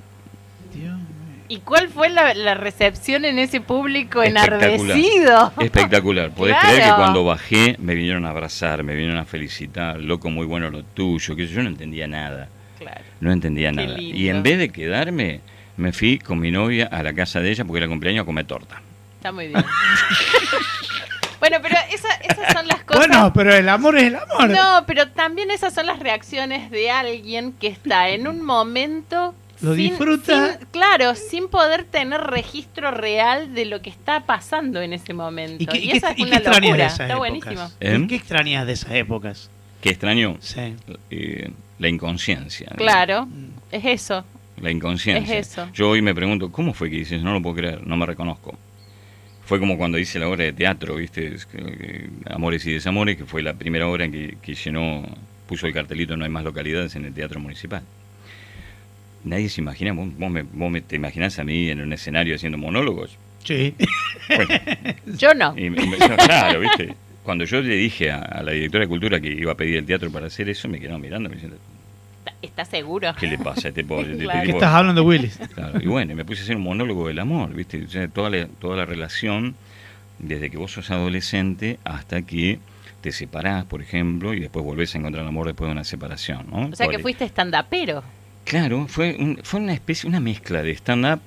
[1.50, 4.64] ¿Y cuál fue la, la recepción en ese público Espectacular.
[4.70, 5.54] enardecido?
[5.62, 6.32] Espectacular.
[6.32, 6.68] Podés Claro.
[6.76, 10.70] creer que cuando bajé me vinieron a abrazar, me vinieron a felicitar, loco, muy bueno
[10.70, 12.50] lo tuyo, que yo no entendía nada.
[12.78, 13.00] Claro.
[13.22, 13.98] No entendía Qué nada.
[13.98, 14.18] lindo.
[14.18, 15.40] Y en vez de quedarme,
[15.78, 18.46] me fui con mi novia a la casa de ella porque era cumpleaños a comer
[18.46, 18.82] torta.
[19.16, 19.64] Está muy bien.
[21.40, 23.08] bueno, pero esa- esas son las cosas.
[23.08, 24.50] Bueno, pero el amor es el amor.
[24.50, 29.34] No, pero también esas son las reacciones de alguien que está en un momento.
[29.62, 30.58] Lo disfruta.
[30.60, 35.64] sin- claro, sin poder tener registro real de lo que está pasando en ese momento.
[35.64, 36.86] ¿Y qué, y esa qué- es y una qué extrañas de locura.
[36.86, 37.18] esas Está épocas?
[37.20, 37.72] buenísimo.
[37.80, 38.00] ¿Eh?
[38.04, 39.50] ¿Y ¿Qué extrañas de esas épocas?
[39.82, 40.76] Qué extraño Sí.
[41.10, 42.68] eh, la inconsciencia.
[42.72, 42.76] ¿no?
[42.78, 43.28] Claro,
[43.72, 44.24] es eso.
[44.62, 45.40] La inconsciencia.
[45.40, 45.68] Es eso.
[45.74, 47.22] Yo hoy me pregunto, ¿cómo fue que dices?
[47.24, 48.56] No lo puedo creer, no me reconozco.
[49.48, 51.36] Fue como cuando hice la obra de teatro, ¿viste?
[51.54, 55.08] Eh, Amores y Desamores, que fue la primera obra en que, que llenó,
[55.48, 57.82] puso el cartelito No hay más localidades en el Teatro Municipal.
[59.24, 62.36] Nadie se imagina, vos, vos me, vos me- te imaginás a mí en un escenario
[62.36, 63.18] haciendo monólogos.
[63.44, 63.74] Sí.
[64.28, 64.54] Bueno,
[65.18, 65.54] Yo no.
[65.58, 66.94] y me- me- claro, ¿viste?
[67.24, 69.86] Cuando yo le dije a, a la directora de Cultura que iba a pedir el
[69.86, 71.58] teatro para hacer eso, me quedó mirando, me diciendo,
[72.42, 73.14] ¿Estás seguro?
[73.20, 74.12] ¿qué le pasa a este pobre?
[74.12, 74.44] este Claro.
[74.44, 75.38] ¿Qué estás hablando, Willis?
[75.54, 77.84] Claro, y bueno, me puse a hacer un monólogo del amor, ¿viste?
[77.84, 79.56] O sea, toda, la, toda la relación,
[80.20, 82.60] desde que vos sos adolescente hasta que
[83.02, 86.48] te separás, por ejemplo, y después volvés a encontrar el amor después de una separación,
[86.52, 86.68] ¿no?
[86.68, 88.04] O sea que fuiste stand-upero.
[88.44, 91.20] Claro, fue, un- fue una especie, una mezcla de stand-up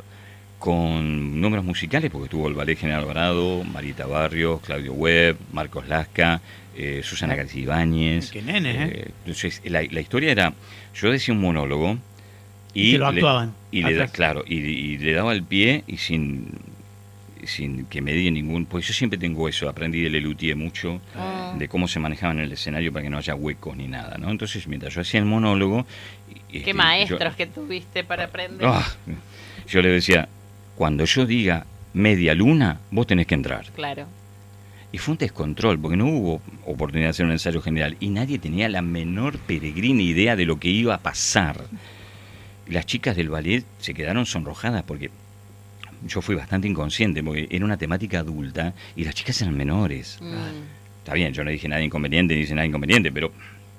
[0.59, 6.41] con números musicales, porque estuvo el Ballet General Alvarado, Marita Barrios, Claudio Webb, Marcos Lasca,
[6.77, 8.31] eh, Susana García Ibáñez.
[8.31, 8.93] Qué nenes, ¿eh?
[8.95, 10.55] Eh, entonces, la, la historia era,
[10.95, 11.99] yo decía un monólogo
[12.75, 14.11] y, Y lo le- actuaban y le da, atrás.
[14.13, 16.49] claro, y, y le daba el pie y sin
[17.45, 21.55] sin que me diga ningún, pues yo siempre tengo eso, aprendí de Lelutier mucho, Ah.
[21.59, 24.31] de cómo se manejaba en el escenario para que no haya huecos ni nada, ¿no?
[24.31, 25.87] Entonces, mientras yo hacía el monólogo,
[26.29, 28.67] y- este, Qué yo- maestros que tuviste para aprender.
[28.69, 28.87] Ah,
[29.67, 30.29] yo le decía,
[30.77, 33.65] cuando yo diga media luna, vos tenés que entrar.
[33.75, 34.07] Claro.
[34.93, 38.39] Y fue un descontrol, porque no hubo oportunidad de hacer un ensayo general y nadie
[38.39, 41.65] tenía la menor peregrina idea de lo que iba a pasar.
[42.69, 45.11] Las chicas del ballet se quedaron sonrojadas porque
[46.07, 50.19] yo fui bastante inconsciente, porque era una temática adulta y las chicas eran menores.
[50.21, 50.35] Mm.
[51.01, 53.33] Está bien, yo no dije nada inconveniente, ni hice nada inconveniente, pero,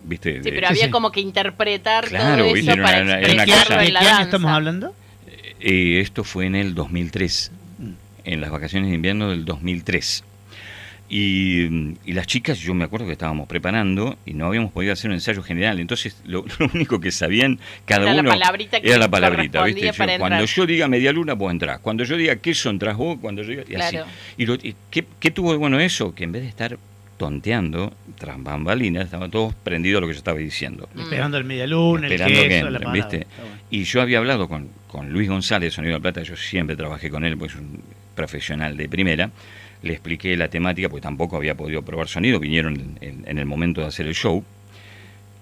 [0.06, 0.92] viste, Sí, de- pero Sí, había sí.
[0.92, 3.54] como que interpretar Claro, todo viste, eso era para una- cosa- ¿De en la qué
[3.54, 4.22] año danza.
[4.24, 4.96] estamos hablando?
[5.60, 7.52] Eh, esto fue en el 2003,
[8.24, 10.24] en las vacaciones de invierno del 2003.
[11.14, 15.10] Y, y las chicas, yo me acuerdo que estábamos preparando y no habíamos podido hacer
[15.10, 15.82] un ensayo general.
[15.82, 19.62] Entonces, lo, lo único que sabían cada Era la uno palabrita que era la palabrita.
[19.66, 19.82] ¿viste?
[19.88, 20.46] Yo, cuando entrar.
[20.46, 21.80] yo diga media luna, vos entrás.
[21.80, 23.18] Cuando yo diga queso, entrás vos.
[23.20, 23.64] Cuando yo diga.
[23.68, 23.98] Y, así.
[23.98, 24.10] Claro.
[24.38, 26.16] y, lo- y ¿qué, qué tuvo de bueno eso?
[26.16, 26.78] Que en vez de estar
[27.18, 30.88] tonteando, tras bambalinas, estaban todos prendidos a lo que yo estaba diciendo.
[30.96, 31.00] Mm.
[31.02, 32.94] Esperando el media luna, el Esperando que queso, la entren, palabra.
[33.10, 33.28] ¿viste?
[33.38, 33.56] Bueno.
[33.70, 37.26] Y yo había hablado con, con Luis González, Sonido de Plata, yo siempre trabajé con
[37.26, 37.82] él, pues es un
[38.16, 39.30] profesional de primera.
[39.82, 43.88] Le expliqué la temática, porque tampoco había podido probar sonido, vinieron en, el momento de
[43.88, 44.44] hacer el show.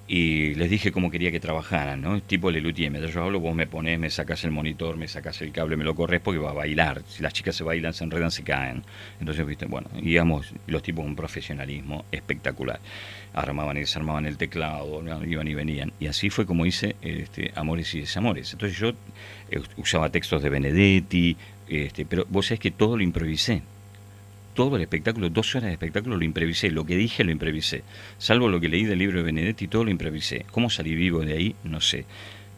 [0.08, 2.20] Y les dije cómo quería que trabajaran, ¿no?
[2.20, 5.52] Tipo Lelutier, mientras yo hablo, vos me pones, me sacas el monitor, me sacas el
[5.52, 7.04] cable, me lo corres porque va a bailar.
[7.08, 8.82] Si las chicas se bailan, se enredan, se caen.
[9.20, 12.80] Entonces, viste, bueno, íbamos los tipos con profesionalismo espectacular.
[13.34, 15.94] Armaban y desarmaban el teclado, iban y venían.
[16.00, 18.52] Y así fue como hice este, Amores y Desamores.
[18.54, 18.90] Entonces yo
[19.52, 23.62] eh, usaba textos de Benedetti, este, pero vos sabés que todo lo improvisé
[24.60, 27.82] todo el espectáculo, dos horas de espectáculo lo improvisé, lo que dije lo improvisé,
[28.18, 30.46] salvo lo que leí del libro de Benedetti, todo lo improvisé.
[30.52, 31.56] ¿Cómo salí vivo de ahí?
[31.64, 32.04] No sé.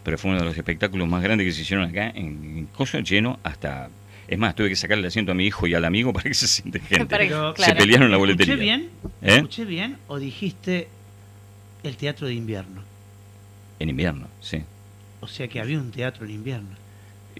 [0.04, 2.26] Pero fue uno de los espectáculos más grandes que se hicieron acá, en,
[2.58, 3.92] en cosas lleno hasta...
[4.28, 6.34] Es más, tuve que sacarle el asiento a mi hijo y al amigo para que
[6.34, 7.06] se siente gente.
[7.06, 7.78] Pero- Se claro.
[7.78, 8.56] pelearon la ¿Escuché boletería.
[8.56, 8.90] bien?
[9.22, 9.36] ¿Eh?
[9.36, 9.98] ¿Escuché bien?
[10.08, 10.88] ¿O dijiste
[11.84, 12.82] el teatro de invierno.
[13.78, 14.64] En invierno, sí.
[15.20, 16.81] O sea que había un teatro en invierno.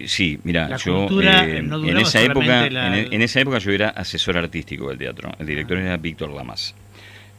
[0.08, 1.08] Sí, mira, La yo
[1.44, 4.98] eh, no en esa época, la- en, en esa época yo era asesor artístico del
[4.98, 5.32] teatro.
[5.40, 6.76] El director era Víctor Lamas.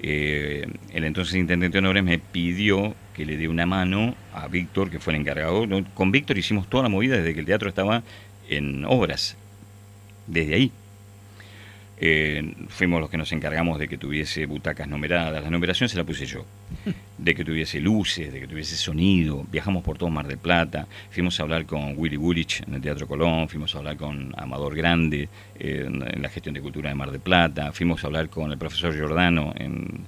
[0.04, 4.98] Eh, el entonces intendente Honores me pidió que le dé una mano a Víctor, que
[4.98, 5.64] fue el encargado.
[5.94, 8.02] Con Víctor hicimos toda la movida desde que el teatro estaba
[8.48, 9.36] en obras.
[10.26, 10.72] Desde ahí.
[12.04, 15.40] Eh, fuimos los que nos encargamos de que tuviese butacas numeradas.
[15.40, 16.44] La numeración se la puse yo.
[17.16, 19.46] De que tuviese luces, de que tuviese sonido.
[19.48, 20.88] Viajamos por todo Mar del Plata.
[21.12, 23.48] Fuimos a hablar con Willy Woolrich en el Teatro Colón.
[23.48, 27.20] Fuimos a hablar con Amador Grande eh, en, la gestión de cultura de Mar del
[27.20, 27.70] Plata.
[27.70, 30.00] Fuimos a hablar con el profesor Giordano en,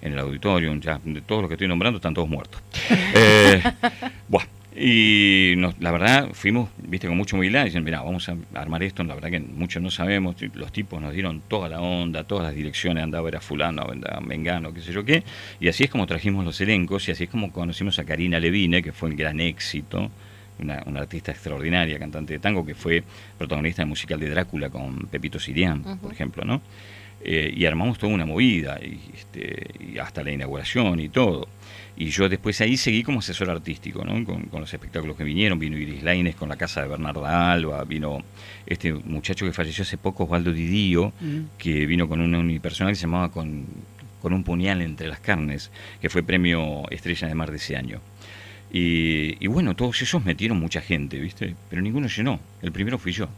[0.00, 0.78] en el auditorium.
[0.80, 2.62] Ya, de todos los que estoy nombrando están todos muertos.
[3.14, 3.60] Eh,
[4.28, 4.61] buah.
[4.74, 9.04] Y nos- la verdad, fuimos, viste, con mucha humildad, diciendo, mira, vamos a armar esto,
[9.04, 12.54] la verdad que muchos no sabemos, los tipos nos dieron toda la onda, todas las
[12.54, 15.24] direcciones, andaba era fulano, andaba mengano, qué sé yo qué,
[15.60, 18.82] y así es como trajimos los elencos, y así es como conocimos a Karina Levine,
[18.82, 20.10] que fue el gran éxito,
[20.58, 23.02] una, una artista extraordinaria, cantante de tango, que fue
[23.36, 26.62] protagonista del musical de Drácula con Pepito Sirián, por ejemplo, ¿no?
[27.24, 31.46] Eh, y armamos toda una movida, y, este, y hasta la inauguración y todo.
[32.02, 34.24] Y yo después ahí seguí como asesor artístico, ¿no?
[34.24, 35.60] Con, con los espectáculos que vinieron.
[35.60, 38.24] Vino Iris Laines con la casa de Bernarda Alba, vino
[38.66, 41.12] este muchacho que falleció hace poco, Osvaldo Didío,
[41.58, 43.66] que vino con un unipersonal que se llamaba con,
[44.20, 48.00] con un puñal entre las carnes, que fue premio Estrella de Mar de ese año.
[48.72, 51.54] Y, y bueno, todos esos metieron mucha gente, ¿viste?
[51.70, 52.40] Pero ninguno llenó.
[52.62, 53.28] El primero fui yo.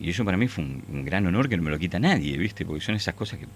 [0.00, 2.38] Y eso para mí fue un, un gran honor que no me lo quita nadie,
[2.38, 2.64] ¿viste?
[2.64, 3.46] Porque son esas cosas que,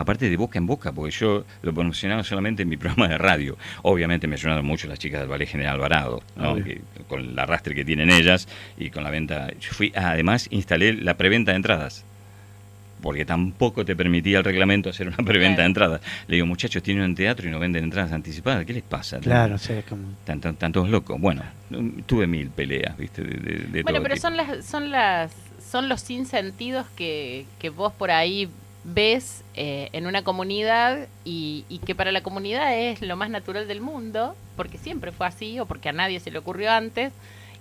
[0.00, 3.56] aparte de boca en boca, porque yo lo promocionaba solamente en mi programa de radio.
[3.82, 6.54] Obviamente me ayudaron mucho las chicas del Ballet General Alvarado, ¿no?
[6.56, 9.48] Que- con el arrastre que tienen ellas y con la venta.
[9.60, 12.04] Yo fui, ah, además instalé la preventa de entradas.
[13.00, 15.62] Porque tampoco te permitía el reglamento hacer una preventa Claro.
[15.62, 16.00] de entradas.
[16.26, 18.64] Le digo, muchachos, tienen un teatro y no venden entradas anticipadas.
[18.66, 19.20] ¿Qué les pasa?
[19.20, 20.02] Claro, o sea, como...
[20.24, 21.20] Tan, tan- tan todos locos.
[21.20, 21.42] Bueno,
[22.06, 23.22] tuve mil peleas, ¿viste?
[23.22, 24.26] De, de- de Bueno, todo pero tipo.
[24.26, 25.32] son las, son las,
[25.70, 28.48] son los sinsentidos que, que vos por ahí
[28.84, 33.68] ves eh, en una comunidad y, y que para la comunidad es lo más natural
[33.68, 37.12] del mundo, porque siempre fue así o porque a nadie se le ocurrió antes.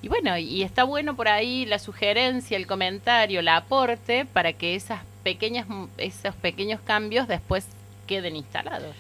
[0.02, 4.76] Y bueno, y está bueno por ahí la sugerencia, el comentario, el aporte para que
[4.76, 5.66] esas pequeñas,
[5.98, 7.66] esos pequeños cambios después
[8.06, 8.96] queden instalados.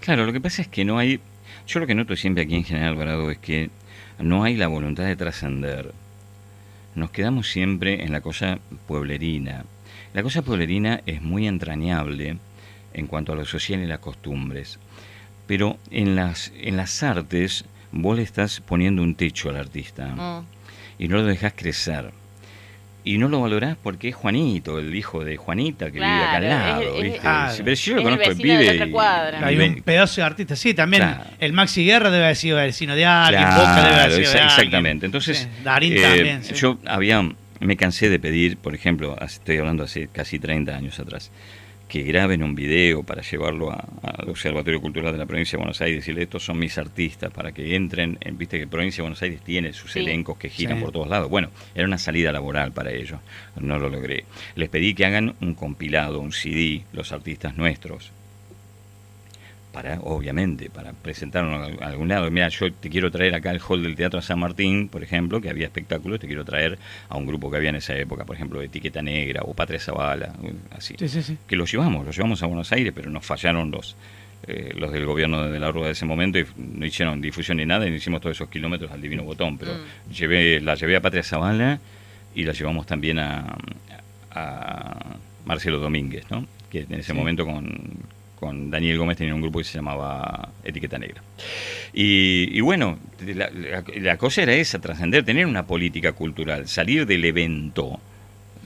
[0.00, 1.20] Claro, lo que pasa es que no hay.
[1.66, 3.70] Yo lo que noto siempre aquí en General Alvarado es que
[4.18, 5.92] no hay la voluntad de trascender.
[6.94, 9.64] Nos quedamos siempre en la cosa pueblerina.
[10.14, 12.36] La cosa pueblerina es muy entrañable
[12.94, 14.78] en cuanto a lo social y las costumbres.
[15.46, 20.44] Pero en las, en las artes vos le estás poniendo un techo al artista Mm.
[20.98, 22.10] y no lo dejas crecer.
[23.04, 26.48] Y no lo valorás porque es Juanito, el hijo de Juanita, que vive acá al
[26.48, 26.82] lado.
[26.98, 27.18] es- ¿viste?
[27.18, 27.54] Claro.
[27.64, 29.40] Pero si yo lo Es el conozco, de vive la otra y- cuadra.
[29.40, 31.24] y Hay un pedazo de artista, sí, también Claro.
[31.40, 34.32] el Maxi Guerra debe haber sido vecino de alguien, Claro, Boca debe haber sido exa-
[34.34, 34.58] de alguien.
[34.60, 35.06] exactamente.
[35.06, 36.44] Entonces, Sí, Darín eh, también.
[36.44, 36.54] sí.
[36.54, 37.28] yo había,
[37.62, 41.30] me cansé de pedir, por ejemplo, estoy hablando hace casi 30 años atrás,
[41.88, 45.80] que graben un video para llevarlo a- al Observatorio Cultural de la Provincia de Buenos
[45.82, 49.02] Aires y decirle, estos son mis artistas, para que entren, en, viste que Provincia de
[49.02, 49.98] Buenos Aires tiene sus Sí.
[50.00, 50.84] elencos que giran Sí.
[50.84, 51.28] por todos lados.
[51.28, 53.20] Bueno, era una salida laboral para ellos,
[53.60, 54.24] no lo logré.
[54.54, 58.10] Les pedí que hagan un compilado, un CD, los artistas nuestros,
[59.72, 62.30] para, obviamente, para presentarlo a algún lado.
[62.30, 65.48] Mira, yo te quiero traer acá al hall del Teatro San Martín, por ejemplo, que
[65.48, 68.60] había espectáculos, te quiero traer a un grupo que había en esa época, por ejemplo,
[68.60, 70.34] Etiqueta Negra o Patria Zavala,
[70.70, 70.94] así.
[70.98, 71.38] Sí, sí, sí.
[71.46, 73.96] Que los llevamos, los llevamos a Buenos Aires, pero nos fallaron los
[74.46, 77.64] eh, los del gobierno de la Rúa de ese momento y no hicieron difusión ni
[77.64, 80.12] nada y no hicimos todos esos kilómetros al Divino Botón, pero Mm.
[80.12, 81.78] llevé la llevé a Patria Zavala
[82.34, 83.56] y la llevamos también a,
[84.32, 86.46] a Marcelo Domínguez, ¿no?
[86.70, 87.18] que en ese Sí.
[87.18, 87.70] momento con,
[88.42, 91.22] con Daniel Gómez tenía un grupo que se llamaba Etiqueta Negra.
[91.92, 97.06] Y, y bueno, la, la- la cosa era esa, trascender, tener una política cultural, salir
[97.06, 98.00] del evento,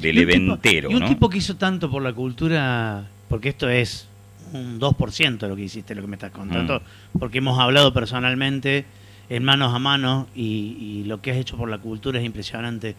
[0.01, 0.91] del Y tipo- eventero.
[0.91, 1.09] y un ¿no?
[1.09, 4.09] tipo que hizo tanto por la cultura, porque esto es
[4.55, 6.81] un 2% de lo que hiciste, lo que me estás contando,
[7.13, 7.19] Mm.
[7.19, 8.87] porque hemos hablado personalmente
[9.29, 12.95] en manos a manos y, y lo que has hecho por la cultura es impresionante.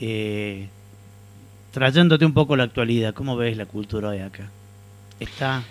[0.00, 0.68] Eh,
[1.72, 4.48] trayéndote un poco la actualidad, ¿cómo ves la cultura hoy acá?
[5.18, 5.64] Está...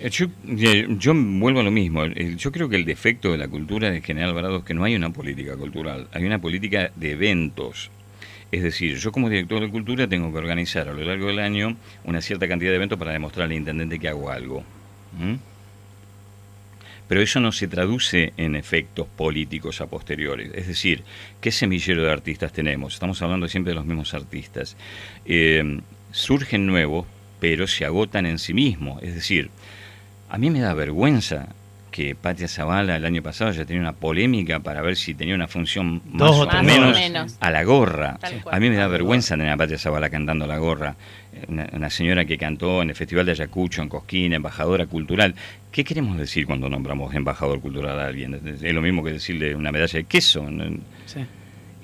[0.00, 2.04] Eh, Yo, eh, yo vuelvo a lo mismo.
[2.04, 4.84] Eh, Yo creo que el defecto de la cultura de General Alvarado es que no
[4.84, 7.90] hay una política cultural, hay una política de eventos.
[8.50, 11.76] Es decir, yo como director de cultura tengo que organizar a lo largo del año
[12.04, 14.64] una cierta cantidad de eventos para demostrar al intendente que hago algo.
[17.08, 20.50] Pero eso no se traduce en efectos políticos a posteriores.
[20.54, 21.02] Es decir,
[21.42, 22.94] ¿qué semillero de artistas tenemos?
[22.94, 24.76] Estamos hablando siempre de los mismos artistas.
[26.10, 27.06] Surgen nuevos,
[27.40, 29.02] pero se agotan en sí mismos.
[29.02, 29.50] Es decir,
[30.28, 31.48] a mí me da vergüenza
[31.90, 35.48] que Patria Zavala el año pasado ya tenía una polémica para ver si tenía una
[35.48, 37.36] función más Dos o menos, menos.
[37.40, 38.18] a la gorra.
[38.50, 40.94] A mí me da vergüenza tener a Patria Zavala cantando la gorra.
[41.48, 45.34] Una, una señora que cantó en el Festival de Ayacucho, en Cosquín, embajadora cultural.
[45.72, 48.34] ¿Qué queremos decir cuando nombramos embajador cultural a alguien?
[48.44, 50.48] Es lo mismo que decirle una medalla de queso.
[50.50, 50.78] ¿no?
[51.06, 51.20] Sí.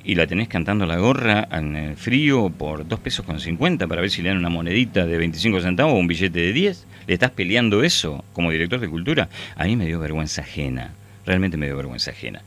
[0.05, 4.03] Y la tenés cantando la gorra en el frío por dos pesos con 50 para
[4.03, 6.87] ver si le dan una monedita de 25 centavos o un billete de 10.
[7.07, 9.29] ¿Le estás peleando eso como director de cultura?
[9.57, 10.93] A mí me dio vergüenza ajena,
[11.25, 12.43] realmente me dio vergüenza ajena.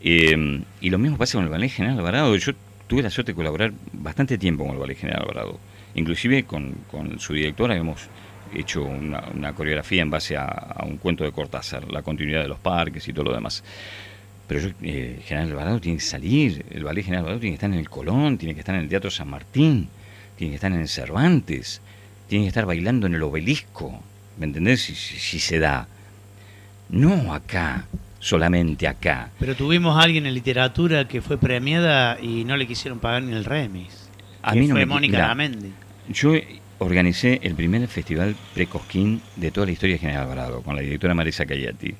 [0.00, 2.36] Eh, y lo mismo pasa con el Ballet General Alvarado.
[2.36, 2.52] Yo
[2.86, 5.58] tuve la suerte de colaborar bastante tiempo con el Ballet General Alvarado.
[5.96, 6.76] Inclusive con,
[7.18, 8.08] su directora hemos
[8.54, 13.06] hecho una, coreografía en base a un cuento de Cortázar, la continuidad de los parques
[13.08, 13.64] y todo lo demás.
[14.50, 17.70] Pero yo, eh, General Alvarado tiene que salir, el Ballet General Alvarado tiene que estar
[17.72, 19.88] en el Colón, tiene que estar en el Teatro San Martín,
[20.36, 21.80] tiene que estar en el Cervantes,
[22.28, 24.02] tiene que estar bailando en el obelisco,
[24.40, 24.82] ¿me entendés?
[24.82, 25.86] Si, si- si se da.
[26.88, 27.86] No acá,
[28.18, 29.30] solamente acá.
[29.38, 33.32] Pero tuvimos a alguien en literatura que fue premiada y no le quisieron pagar ni
[33.32, 34.08] el remis.
[34.42, 35.70] A mí no fue me- Mónica mirá, Lamendi.
[36.08, 36.32] Yo
[36.78, 41.14] organicé el primer festival pre-Cosquín de toda la historia de General Alvarado, con la directora
[41.14, 41.94] Marisa Cayati.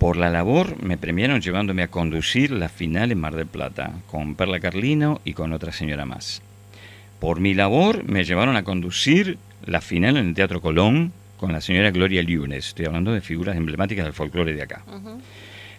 [0.00, 4.34] Por la labor me premiaron llevándome a conducir la final en Mar del Plata, con
[4.34, 6.40] Perla Carlino y con otra señora más.
[7.18, 9.36] Por mi labor me llevaron a conducir
[9.66, 12.68] la final en el Teatro Colón con la señora Gloria Lunes.
[12.68, 14.82] Estoy hablando de figuras emblemáticas del folclore de acá.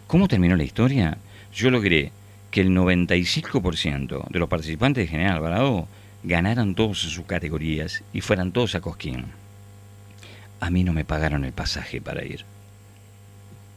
[0.06, 1.18] ¿Cómo terminó la historia?
[1.52, 2.12] Yo logré
[2.52, 5.88] que el 95% de los participantes de General Alvarado
[6.22, 9.26] ganaran todos en sus categorías y fueran todos a Cosquín.
[10.60, 12.51] A mí no me pagaron el pasaje para ir.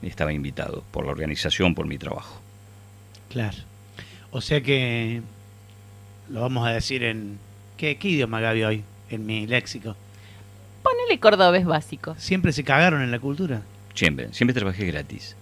[0.04, 2.40] Estaba invitado por la organización, por mi trabajo.
[3.30, 3.58] Claro.
[4.30, 5.22] O sea que
[6.30, 7.38] lo vamos a decir en...
[7.76, 8.84] ¿Qué, qué idioma Gaby hoy?
[9.10, 9.96] En mi léxico.
[10.82, 12.14] Ponele cordobés básico.
[12.18, 13.62] Siempre se cagaron en la cultura.
[13.94, 15.36] Siempre, siempre trabajé gratis.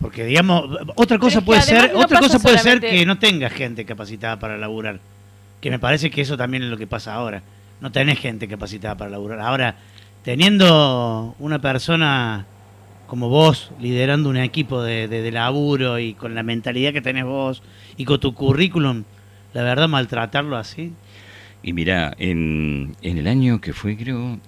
[0.00, 3.84] Porque digamos, otra cosa puede ser, no otra cosa puede ser que no tengas gente
[3.84, 5.00] capacitada para laburar.
[5.60, 7.42] Que me parece que eso también es lo que pasa ahora.
[7.80, 9.40] No tenés gente capacitada para laburar.
[9.40, 9.76] Ahora,
[10.22, 12.46] teniendo una persona
[13.06, 17.24] como vos liderando un equipo de, de- de laburo y con la mentalidad que tenés
[17.24, 17.62] vos
[17.96, 19.04] y con tu currículum,
[19.52, 20.92] la verdad maltratarlo así.
[21.62, 24.38] Y mira, en, en el año que fue, creo,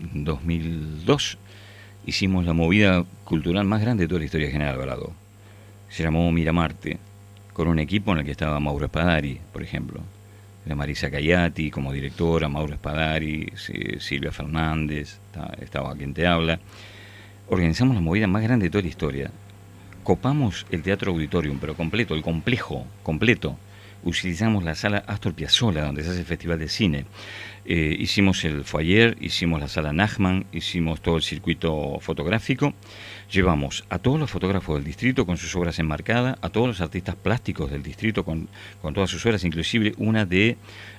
[0.61, 1.39] 2002,
[2.07, 5.13] hicimos la movida cultural más grande de toda la historia de General Alvarado.
[5.89, 6.99] Se llamó Miramarte,
[7.53, 10.01] con un equipo en el que estaba Mauro Espadari, por ejemplo.
[10.67, 16.59] Era Marisa Cayati como directora, Mauro Espadari, Si- Silvia Fernández, ta- estaba quien te habla.
[17.49, 19.31] Organizamos la movida más grande de toda la historia.
[20.03, 23.57] Copamos el Teatro Auditorium, pero completo, el complejo, completo.
[24.03, 27.05] Utilizamos la sala Astor Piazzolla, donde se hace el Festival de Cine.
[27.65, 32.75] Eh, hicimos el foyer, hicimos la sala Nachman, hicimos todo el circuito fotográfico.
[33.31, 37.15] Llevamos a todos los fotógrafos del distrito con sus obras enmarcadas, a todos los artistas
[37.15, 38.49] plásticos del distrito con,
[38.83, 40.57] con todas sus obras, inclusive una de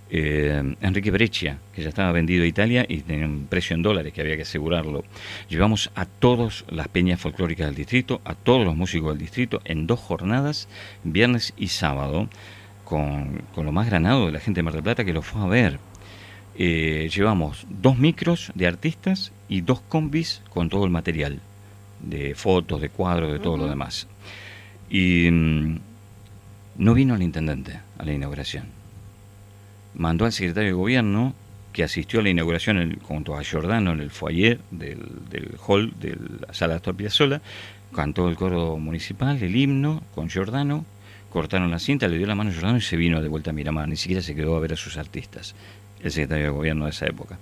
[0.09, 4.13] eh, Enrique Breccia, que ya estaba vendido a Italia y tenía un precio en dólares
[4.13, 5.03] que había que asegurarlo.
[5.49, 9.87] Llevamos a todas las peñas folclóricas del distrito, a todos los músicos del distrito, en
[9.87, 10.67] dos jornadas,
[11.03, 12.29] viernes y sábado,
[12.83, 15.41] con, con lo más granado de la gente de Mar del Plata que lo fue
[15.41, 15.79] a ver.
[16.59, 21.39] Eh, llevamos dos micros de artistas y dos combis con todo el material,
[22.01, 24.07] de fotos, de cuadros, de todo lo demás.
[24.89, 25.79] Y mm,
[26.77, 28.76] no vino el intendente a la inauguración.
[29.95, 31.33] Mandó al secretario de gobierno
[31.73, 35.93] que asistió a la inauguración en- junto a Giordano en el foyer del, del hall
[35.99, 37.41] de la sala Astor Piazzolla,
[37.93, 40.85] cantó el coro municipal, el himno con Giordano,
[41.31, 43.53] cortaron la cinta, le dio la mano a Giordano y se vino de vuelta a
[43.53, 45.55] Miramar, ni siquiera se quedó a ver a sus artistas,
[46.03, 47.37] el secretario de gobierno de esa época.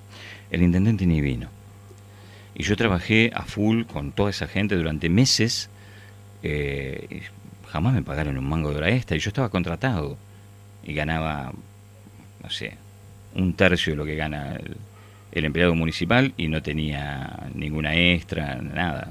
[0.52, 1.50] El intendente ni vino.
[2.56, 5.70] Y yo trabajé a full con toda esa gente durante meses,
[6.44, 7.24] eh,
[7.70, 10.18] jamás me pagaron un mango de hora extra, y yo estaba contratado,
[10.84, 11.52] y ganaba,
[12.46, 12.78] no sé,
[13.34, 14.78] un tercio de lo que gana el,
[15.32, 19.10] el empleado municipal, y no tenía ninguna extra, nada.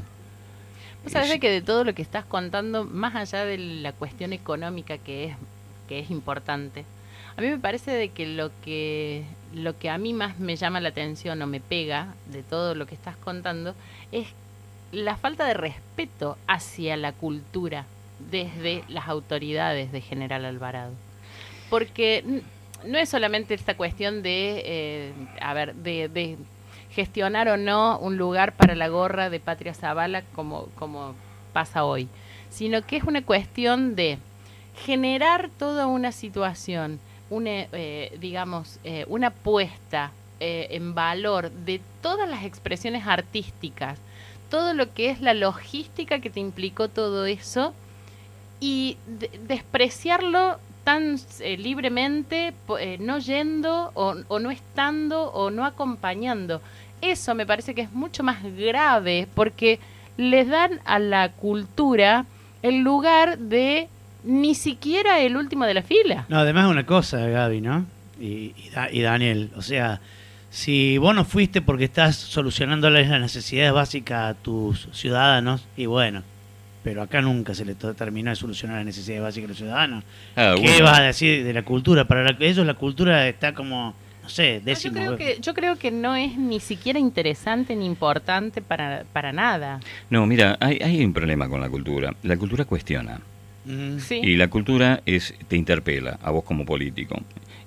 [1.02, 4.32] Vos sabés de que de todo lo que estás contando, más allá de la cuestión
[4.32, 5.36] económica que es,
[5.88, 6.84] que es importante,
[7.36, 10.80] a mí me parece de que lo que lo que a mí más me llama
[10.80, 13.74] la atención o me pega de todo lo que estás contando
[14.12, 14.28] es
[14.92, 17.86] la falta de respeto hacia la cultura
[18.30, 20.92] desde las autoridades de General Alvarado.
[21.70, 22.42] Porque
[22.86, 26.36] no es solamente esta cuestión de, eh, a ver, de, de
[26.90, 31.14] gestionar o no un lugar para la gorra de Patria Zavala como, como
[31.52, 32.08] pasa hoy,
[32.50, 34.18] sino que es una cuestión de
[34.84, 42.28] generar toda una situación, una, eh, digamos, eh, una puesta eh, en valor de todas
[42.28, 43.98] las expresiones artísticas,
[44.50, 47.72] todo lo que es la logística que te implicó todo eso
[48.60, 56.60] y de- despreciarlo tan eh, libremente, eh, no yendo o, no estando o no acompañando.
[57.00, 59.80] Eso me parece que es mucho más grave porque
[60.16, 62.26] les dan a la cultura
[62.62, 63.88] el lugar de
[64.22, 66.24] ni siquiera el último de la fila.
[66.28, 67.84] No, además una cosa, Gaby, ¿no?
[68.20, 68.54] Y,
[68.92, 70.00] y Daniel, o sea,
[70.50, 76.22] si vos no fuiste porque estás solucionándoles las necesidades básicas a tus ciudadanos, y bueno,
[76.84, 80.04] pero acá nunca se le terminó de solucionar las necesidades básicas de los ciudadanos.
[80.36, 80.84] Ah, ¿Qué bueno.
[80.84, 82.04] vas a decir de la cultura?
[82.06, 84.94] Para la- ellos la cultura está como, no sé, No, yo, décimo.
[84.94, 89.80] creo que, yo creo que no es ni siquiera interesante ni importante para, para nada.
[90.10, 92.14] No, mira, hay, hay un problema con la cultura.
[92.22, 93.20] La cultura cuestiona.
[93.64, 93.98] Mm.
[93.98, 94.20] Sí.
[94.22, 97.16] Y la cultura es te interpela a vos como político.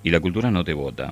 [0.03, 1.11] Y la cultura no te vota.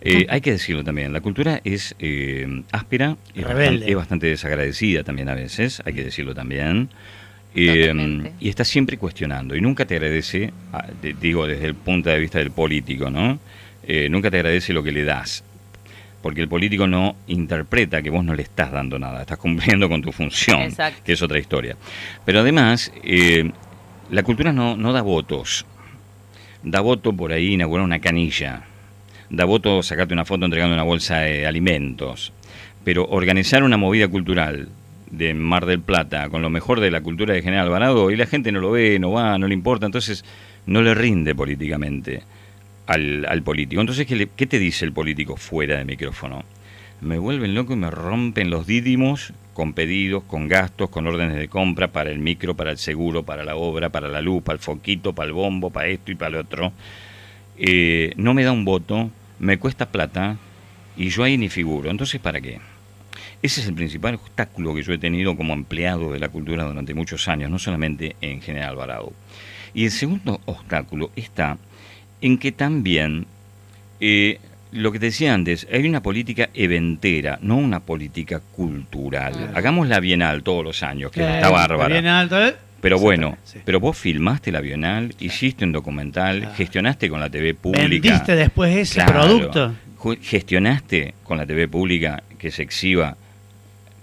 [0.00, 3.54] Eh, hay que decirlo también, la cultura es eh, áspera, es Rebelde.
[3.66, 6.88] bastante, es bastante desagradecida también a veces, hay que decirlo también.
[7.54, 10.86] Eh, y está siempre cuestionando y nunca te agradece, ah,
[11.20, 13.38] digo desde el punto de vista del político, ¿no?
[13.86, 15.44] Eh, nunca te agradece lo que le das,
[16.22, 20.00] porque el político no interpreta que vos no le estás dando nada, estás cumpliendo con
[20.00, 21.02] tu función, Exacto.
[21.04, 21.76] que es otra historia.
[22.24, 23.50] Pero además, eh,
[24.10, 25.66] la cultura no, no da votos,
[26.62, 28.62] da voto por ahí inaugurar una canilla,
[29.28, 32.32] da voto sacarte una foto entregando una bolsa de alimentos,
[32.84, 34.68] pero organizar una movida cultural
[35.12, 38.26] de Mar del Plata con lo mejor de la cultura de General Alvarado y la
[38.26, 40.24] gente no lo ve, no va, no le importa, entonces
[40.66, 42.22] no le rinde políticamente
[42.86, 43.80] al, al político.
[43.80, 46.42] Entonces, ¿qué, le- ¿qué te dice el político fuera de micrófono?
[47.00, 51.48] Me vuelven loco y me rompen los dídimos con pedidos, con gastos, con órdenes de
[51.48, 54.60] compra para el micro, para el seguro, para la obra, para la luz, para el
[54.62, 56.72] foquito, para el bombo, para esto y para lo otro.
[57.58, 60.38] Eh, no me da un voto, me cuesta plata
[60.96, 61.90] y yo ahí ni figuro.
[61.90, 62.60] Entonces, ¿para qué?
[63.42, 66.94] Ese es el principal obstáculo que yo he tenido como empleado de la cultura durante
[66.94, 69.12] muchos años, no solamente en General Alvarado.
[69.74, 71.58] Y el segundo obstáculo está
[72.20, 73.26] en que también,
[74.00, 74.38] eh,
[74.70, 79.32] lo que te decía antes, hay una política eventera, no una política cultural.
[79.32, 79.52] Claro.
[79.56, 81.88] Hagamos la Bienal todos los años, que Claro, está bárbara.
[81.88, 82.54] bien alto, ¿eh?
[82.80, 83.58] Pero bueno, sí.
[83.64, 86.54] pero vos filmaste la Bienal, hiciste un documental, Claro.
[86.54, 87.88] gestionaste con la TV pública.
[87.88, 89.12] Vendiste después ese Claro.
[89.20, 89.74] producto.
[90.20, 93.16] Gestionaste con la TV pública que se exhiba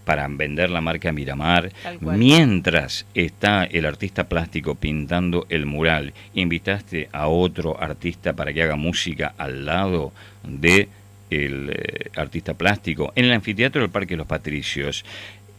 [0.09, 7.27] para vender la marca Miramar, mientras está el artista plástico pintando el mural, invitaste a
[7.27, 10.89] otro artista para que haga música al lado de
[11.29, 15.05] el eh, artista plástico en el anfiteatro del Parque de los Patricios.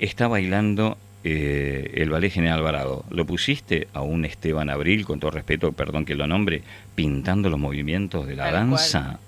[0.00, 3.04] Está bailando eh, el Ballet General Alvarado.
[3.08, 6.62] Lo pusiste a un Esteban Abril, con todo respeto, perdón que lo nombre,
[6.96, 9.20] pintando los movimientos de la Tal danza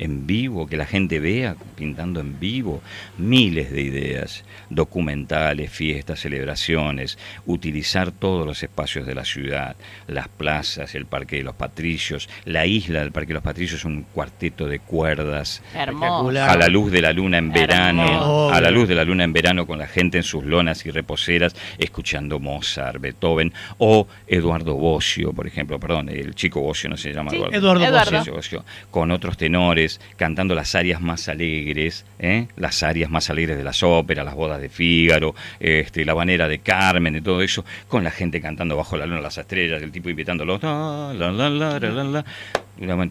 [0.00, 2.82] en vivo, que la gente vea pintando en vivo,
[3.18, 9.76] miles de ideas, documentales, fiestas, celebraciones, utilizar todos los espacios de la ciudad,
[10.08, 14.04] las plazas, el Parque de los Patricios, la isla del Parque de los Patricios, un
[14.14, 16.30] cuarteto de cuerdas, Hermoso.
[16.30, 18.54] A la luz de la luna en verano, Hermoso.
[18.54, 20.90] a la luz de la luna en verano con la gente en sus lonas y
[20.90, 27.12] reposeras escuchando Mozart, Beethoven o Eduardo Bocio, por ejemplo, perdón, el chico Bocio no se
[27.12, 27.84] llama Sí, Eduardo.
[27.84, 32.46] Eduardo con otros tenores, cantando las arias más alegres, ¿eh?
[32.56, 36.58] las arias más alegres de las óperas, las bodas de Fígaro, este, la banera de
[36.58, 40.10] Carmen, de todo eso, con la gente cantando bajo la luna las estrellas, el tipo
[40.10, 42.24] invitándolo, la, la,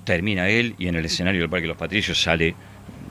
[0.04, 2.56] termina él y en el escenario del Parque de los Patricios sale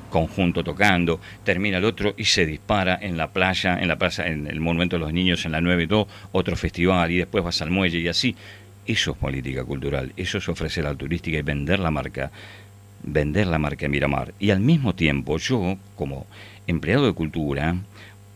[0.08, 4.46] conjunto tocando, termina el otro y se dispara en la playa, en la plaza, en
[4.46, 7.98] el Monumento de los Niños, en la 9-2, otro festival y después vas al muelle
[7.98, 8.34] y así.
[8.86, 12.30] Eso es política cultural, eso es ofrecer la turística y vender la marca,
[13.03, 14.34] vender la marca Miramar.
[14.38, 16.26] Y al mismo tiempo yo, como
[16.66, 17.76] empleado de cultura,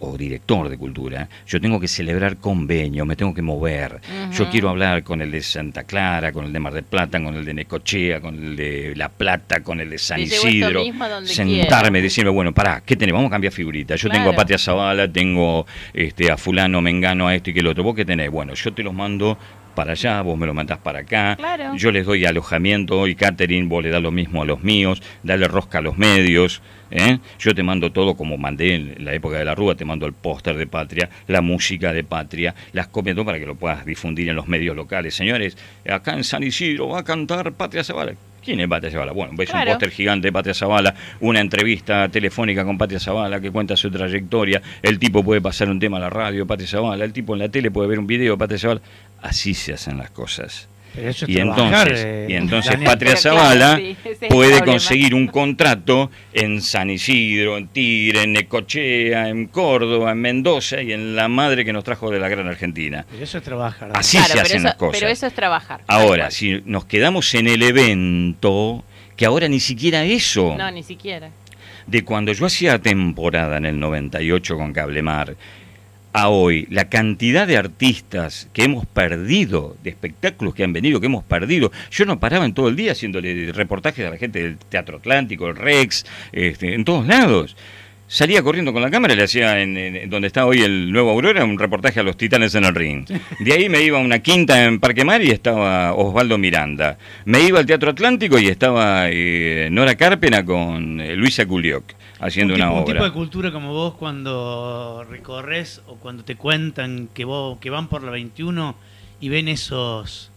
[0.05, 4.01] o director de cultura, yo tengo que celebrar convenio, me tengo que mover.
[4.33, 7.37] Yo quiero hablar con el de Santa Clara, con el de Mar del Plata, con
[7.37, 10.83] el de Necochea, con el de La Plata, con el de San Isidro.
[11.25, 11.91] sentarme, quiera.
[12.03, 13.19] decirme, bueno, pará, ¿qué tenemos?
[13.19, 14.01] Vamos a cambiar figuritas.
[14.01, 14.35] Yo tengo a.
[14.35, 17.85] Patria Zavala, tengo este, a fulano, mengano, a esto y que el otro.
[17.85, 18.29] ¿Vos qué tenés?
[18.29, 19.39] Bueno, yo te los mando
[19.73, 21.37] para allá, vos me lo mandás para acá.
[21.37, 21.75] Claro.
[21.77, 25.49] Yo les doy alojamiento y catering, vos le das lo mismo a los míos, dale
[25.49, 26.63] rosca a los medios.
[26.91, 27.19] ¿eh?
[27.39, 30.13] Yo te mando todo como mandé en la época de la Rúa, te mando el
[30.13, 34.29] póster de Patria, la música de Patria, las copias todo para que lo puedas difundir
[34.29, 35.15] en los medios locales.
[35.15, 35.57] Señores,
[35.89, 38.15] acá en San Isidro va a cantar Patria Zavala.
[38.45, 39.13] ¿Quién es Patria Zavala?
[39.13, 39.71] Bueno, ves Claro.
[39.71, 43.91] un póster gigante de Patria Zavala, una entrevista telefónica con Patria Zavala que cuenta su
[43.91, 47.39] trayectoria, el tipo puede pasar un tema a la radio, Patria Zavala, el tipo en
[47.41, 48.81] la tele puede ver un video de Patria Zavala.
[49.21, 50.69] Así se hacen las cosas.
[50.97, 52.77] Eso es Y trabajar, entonces, eh, y entonces.
[52.85, 53.97] Patria Zavala sí,
[54.29, 54.65] puede problema.
[54.67, 60.93] conseguir un contrato en San Isidro, en Tigre, en Necochea, en Córdoba, en Mendoza y
[60.93, 63.07] en la madre que nos trajo de la gran Argentina.
[63.11, 63.91] Pero eso es trabajar.
[63.95, 65.01] Así Claro, se hacen eso, las cosas.
[65.01, 65.81] pero eso es trabajar.
[65.87, 68.85] Ahora, si nos quedamos en el evento,
[69.17, 70.55] que ahora ni siquiera eso.
[70.59, 71.31] No, ni siquiera.
[71.87, 75.35] de cuando yo hacía temporada en el 98 con Cablemar,
[76.15, 81.07] a hoy, la cantidad de artistas que hemos perdido, de espectáculos que han venido, que
[81.07, 81.73] hemos perdido.
[81.91, 85.49] Yo no paraba en todo el día haciéndole reportajes a la gente del Teatro Atlántico,
[85.49, 87.57] el Rex, este, en todos lados.
[88.09, 91.45] Salía corriendo con la cámara le hacía en, en- donde está hoy el Nuevo Aurora
[91.47, 93.07] un reportaje a los titanes en el ring.
[93.41, 96.99] De ahí me iba a una quinta en Parque Mar y estaba Osvaldo Miranda.
[97.25, 101.85] Me iba al Teatro Atlántico y estaba eh, Nora Carpena con eh, Luisa Culioc
[102.23, 102.95] haciendo un una tipo, un obra.
[102.95, 107.89] tipo de cultura como vos cuando recorres o cuando te cuentan que vos que van
[107.89, 108.75] por la 21
[109.21, 110.31] y ven esos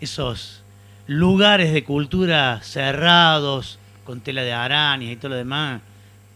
[0.00, 0.62] esos
[1.06, 5.80] lugares de cultura cerrados con tela de arañas y todo lo demás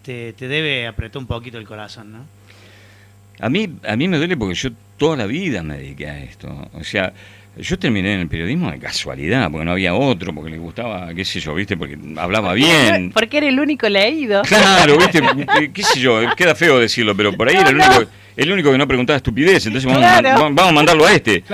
[0.03, 2.19] te, te debe apretar un poquito el corazón, ¿no?
[3.41, 6.49] A mí, a mí me duele porque yo toda la vida me dediqué a esto.
[6.75, 7.13] O sea,
[7.57, 11.25] yo terminé en el periodismo de casualidad, porque no había otro, porque le gustaba, qué
[11.25, 11.77] sé yo, ¿viste?
[11.77, 13.11] Porque hablaba bien.
[13.13, 14.43] Porque era el único leído.
[14.43, 15.19] Claro, ¿viste?
[15.61, 16.21] Eh, ¿Qué sé yo?
[16.37, 17.85] Queda feo decirlo, pero por ahí era el no.
[17.87, 19.67] único, el único que no preguntaba estupidez.
[19.67, 20.29] Entonces vamos, Claro.
[20.29, 21.45] a, vamos a mandarlo a este.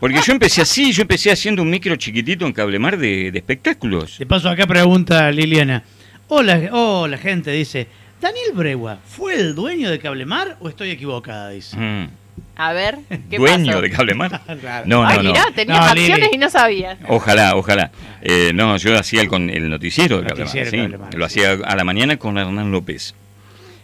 [0.00, 4.18] Porque yo empecé así, yo empecé haciendo un micro chiquitito en Cablemar de, de espectáculos.
[4.18, 5.82] De paso acá pregunta Liliana.
[6.28, 7.86] Hola, hola gente, dice,
[8.20, 11.50] ¿Daniel Bregua fue el dueño de Cablemar o estoy equivocada?
[11.50, 11.76] Dice.
[11.76, 12.08] Mm.
[12.56, 12.98] A ver,
[13.30, 13.80] ¿qué ¿Dueño pasó?
[13.82, 14.40] de Cablemar?
[14.60, 14.84] Claro.
[14.86, 15.30] No, Ay, no, no.
[15.32, 16.30] mirá, tenías No, acciones Lili.
[16.34, 16.98] y no sabías.
[17.08, 17.90] Ojalá, ojalá.
[18.22, 20.58] Eh, no, yo hacía el, con el noticiero de Cablemar, sí.
[20.76, 21.40] Cablemar, Lo sí.
[21.42, 23.14] hacía a la mañana con Hernán López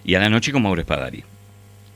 [0.04, 1.24] y a la noche con Mauro Espadari.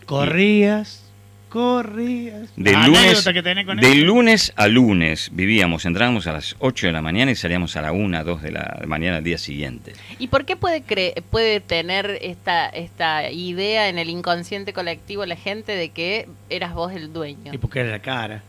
[0.06, 1.04] Corrías,
[1.51, 2.48] corrías.
[2.57, 4.07] De lunes, que tenés con de eso.
[4.07, 7.92] lunes a lunes vivíamos, entrábamos a las 8 de la mañana y salíamos a la
[7.92, 9.92] 1, 2 de la mañana al día siguiente.
[10.18, 15.36] ¿Y por qué puede cre- puede tener esta esta idea en el inconsciente colectivo la
[15.36, 17.53] gente de que eras vos el dueño?
[17.53, 18.42] Y porque era la cara.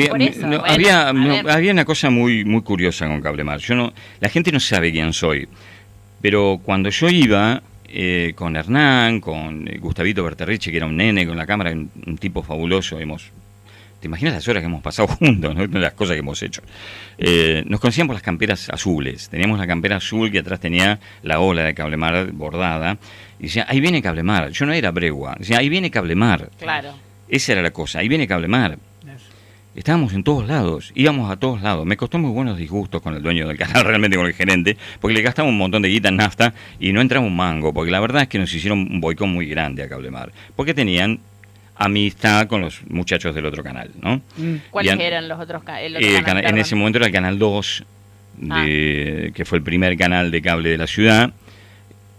[0.00, 1.50] Eh, por eso, no, bueno, había, a no, ver.
[1.50, 3.58] había una cosa muy, muy curiosa con Cablemar.
[3.60, 5.48] Yo no, la gente no sabe quién soy,
[6.20, 11.26] pero cuando yo iba eh, con Hernán, con eh, Gustavito Berterriche, que era un nene
[11.26, 13.30] con la cámara, un, un tipo fabuloso, hemos,
[14.00, 15.66] te imaginas las horas que hemos pasado juntos, ¿no?
[15.66, 16.62] las cosas que hemos hecho.
[17.18, 19.28] Eh, nos conocían por las camperas azules.
[19.28, 22.98] Teníamos la campera azul que atrás tenía la ola de Cablemar bordada.
[23.40, 24.50] Y decía, ahí viene Cablemar.
[24.50, 25.36] Yo no era Bregua.
[25.38, 26.50] Decía, ahí viene Cablemar.
[26.58, 26.94] Claro.
[27.28, 27.98] Esa era la cosa.
[28.00, 28.78] Ahí viene Cablemar.
[29.78, 31.86] Estábamos en todos lados, íbamos a todos lados.
[31.86, 35.14] Me costó muy buenos disgustos con el dueño del canal, realmente con el gerente, porque
[35.14, 38.00] le gastamos un montón de guita en nafta y no entramos un mango, porque la
[38.00, 41.20] verdad es que nos hicieron un boicot muy grande a Cablemar, porque tenían
[41.76, 44.20] amistad con los muchachos del otro canal, ¿no?
[44.36, 44.54] Mm.
[44.70, 47.38] ¿Cuáles an- eran los otros el otro Eh, canal, en ese momento era el Canal
[47.38, 47.84] 2,
[48.36, 51.32] de- que fue el primer canal de cable de la ciudad,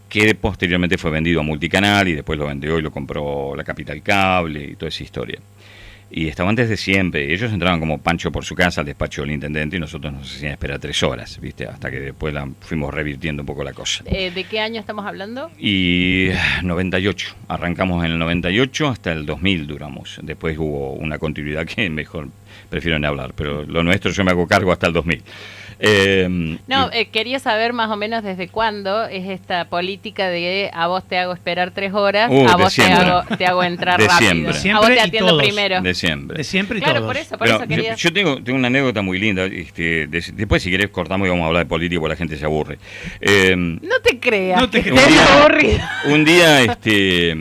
[0.08, 4.02] que posteriormente fue vendido a Multicanal y después lo vendió y lo compró la Capital
[4.02, 5.40] Cable y toda esa historia.
[6.12, 7.32] Y estaban desde siempre.
[7.34, 10.54] Ellos entraban como Pancho por su casa al despacho del intendente y nosotros nos hacían
[10.54, 11.66] esperar tres horas, ¿viste?
[11.68, 14.04] Hasta que después la fuimos revirtiendo un poco la cosa.
[14.06, 15.52] Eh, ¿De qué año estamos hablando?
[15.60, 20.20] Y ah, 98, arrancamos en el 98 hasta el 2000 duramos.
[20.24, 22.30] Después hubo una continuidad que mejor
[22.70, 25.24] prefiero no hablar, pero lo nuestro yo me hago cargo hasta el 2000.
[25.82, 26.28] Eh,
[26.68, 31.08] No, eh, quería saber más o menos desde cuándo es esta política de a vos
[31.08, 34.52] te hago esperar tres horas, Uh, a vos te hago, te hago entrar De rápido,
[34.54, 34.72] siempre.
[34.72, 35.82] a vos te atiendo primero.
[35.82, 36.38] de siempre.
[36.38, 37.08] De siempre y Claro, todos.
[37.14, 37.92] por eso, por Pero eso quería...
[37.92, 39.46] yo, yo tengo, tengo una anécdota muy linda.
[39.46, 42.38] Este, de- después, si querés, cortamos y vamos a hablar de política porque la gente
[42.38, 42.78] se aburre.
[43.22, 45.08] Eh, No te creas, No te que creas.
[45.08, 45.80] estés Un día- aburrido.
[46.14, 47.38] un día, este,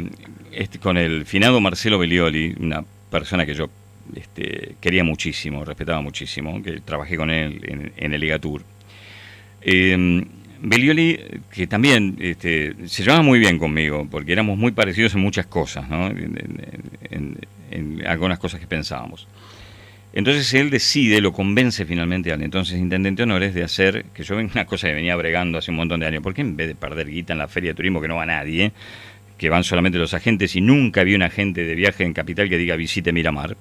[0.52, 3.68] este, con el finado Marcelo Belioli, una persona que yo
[4.14, 8.62] este, quería muchísimo, respetaba muchísimo, que trabajé con él en, el Ligatur.
[9.62, 10.24] Eh,
[10.60, 11.18] Belioli,
[11.52, 15.88] que también este, se llevaba muy bien conmigo, porque éramos muy parecidos en muchas cosas,
[15.88, 16.08] ¿no?
[16.08, 17.38] en,
[18.06, 19.28] algunas cosas que pensábamos.
[20.12, 24.50] Entonces él decide, lo convence finalmente al entonces intendente Honores de hacer, que yo ven
[24.52, 26.74] una cosa que venía bregando hace un montón de años, ¿por qué en vez de
[26.74, 28.72] perder guita en la feria de turismo que no va nadie,
[29.38, 32.58] que van solamente los agentes y nunca vi un agente de viaje en capital que
[32.58, 33.56] diga visite Miramar?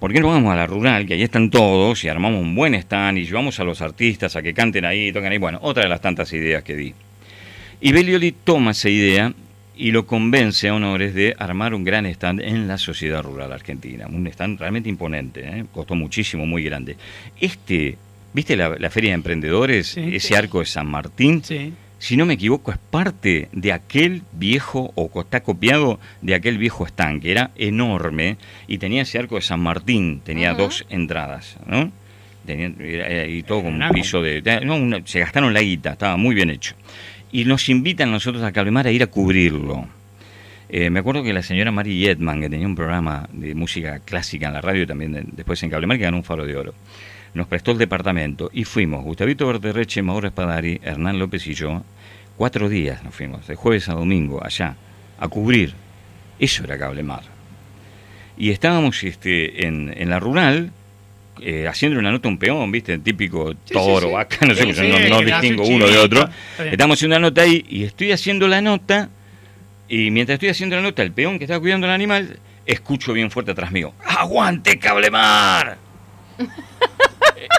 [0.00, 2.74] ¿Por qué no vamos a la rural, que ahí están todos, y armamos un buen
[2.74, 5.38] stand y llevamos a los artistas a que canten ahí, toquen ahí?
[5.38, 6.94] Bueno, otra de las tantas ideas que di.
[7.82, 9.32] Y Belioli toma esa idea
[9.76, 14.06] y lo convence a Honores de armar un gran stand en la sociedad rural argentina.
[14.06, 15.64] Un stand realmente imponente, ¿eh?
[15.70, 16.96] costó muchísimo, muy grande.
[17.38, 17.98] Este,
[18.32, 19.88] ¿viste la, la Feria de Emprendedores?
[19.88, 20.14] Sí.
[20.14, 21.44] Ese arco de San Martín.
[21.44, 21.74] Sí.
[22.00, 26.86] Si no me equivoco, es parte de aquel viejo, o está copiado de aquel viejo
[26.86, 31.92] stand, que era enorme y tenía ese arco de San Martín, tenía dos entradas, ¿no?
[32.48, 34.40] Era- era- y todo con un piso de...
[34.64, 36.74] no, una- se gastaron la guita, estaba muy bien hecho.
[37.32, 39.86] Y nos invitan nosotros a Cablemar a ir a cubrirlo.
[40.70, 44.46] Eh, me acuerdo que la señora Mary Yetman, que tenía un programa de música clásica
[44.48, 46.74] en la radio y también de- después en Cablemar, que ganó un faro de oro,
[47.34, 51.84] nos prestó el departamento y fuimos, Gustavito Verterreche, Mauro Espadari, Hernán López y yo,
[52.36, 54.76] cuatro días nos fuimos, de jueves a domingo, allá,
[55.18, 55.74] a cubrir.
[56.38, 57.22] Eso era Cablemar.
[58.36, 60.72] Y estábamos este, en, en la rural,
[61.42, 62.94] eh, haciendo una nota a un peón, ¿viste?
[62.94, 64.12] El típico toro, sí, sí.
[64.12, 66.22] vaca, no sé, Sí, no, no distingo un uno de otro.
[66.22, 66.66] Está.
[66.66, 69.10] Estamos haciendo una nota ahí y estoy haciendo la nota
[69.88, 73.30] y mientras estoy haciendo la nota, el peón que estaba cuidando al animal, escucho bien
[73.30, 75.78] fuerte atrás mío, ¡Aguante Cablemar!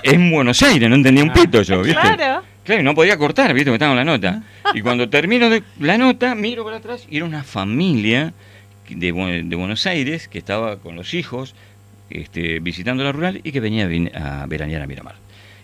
[0.04, 2.00] en Buenos Aires, no entendía un pito yo, ¿viste?
[2.00, 2.44] Claro.
[2.64, 3.70] Claro, y no podía cortar, ¿viste?
[3.72, 4.44] Me estaba en la nota.
[4.74, 8.34] Y cuando termino de la nota, miro para atrás y era una familia
[8.90, 11.56] de, Bu- de Buenos Aires que estaba con los hijos
[12.10, 15.16] este, visitando la rural y que venía a a veranear a Miramar.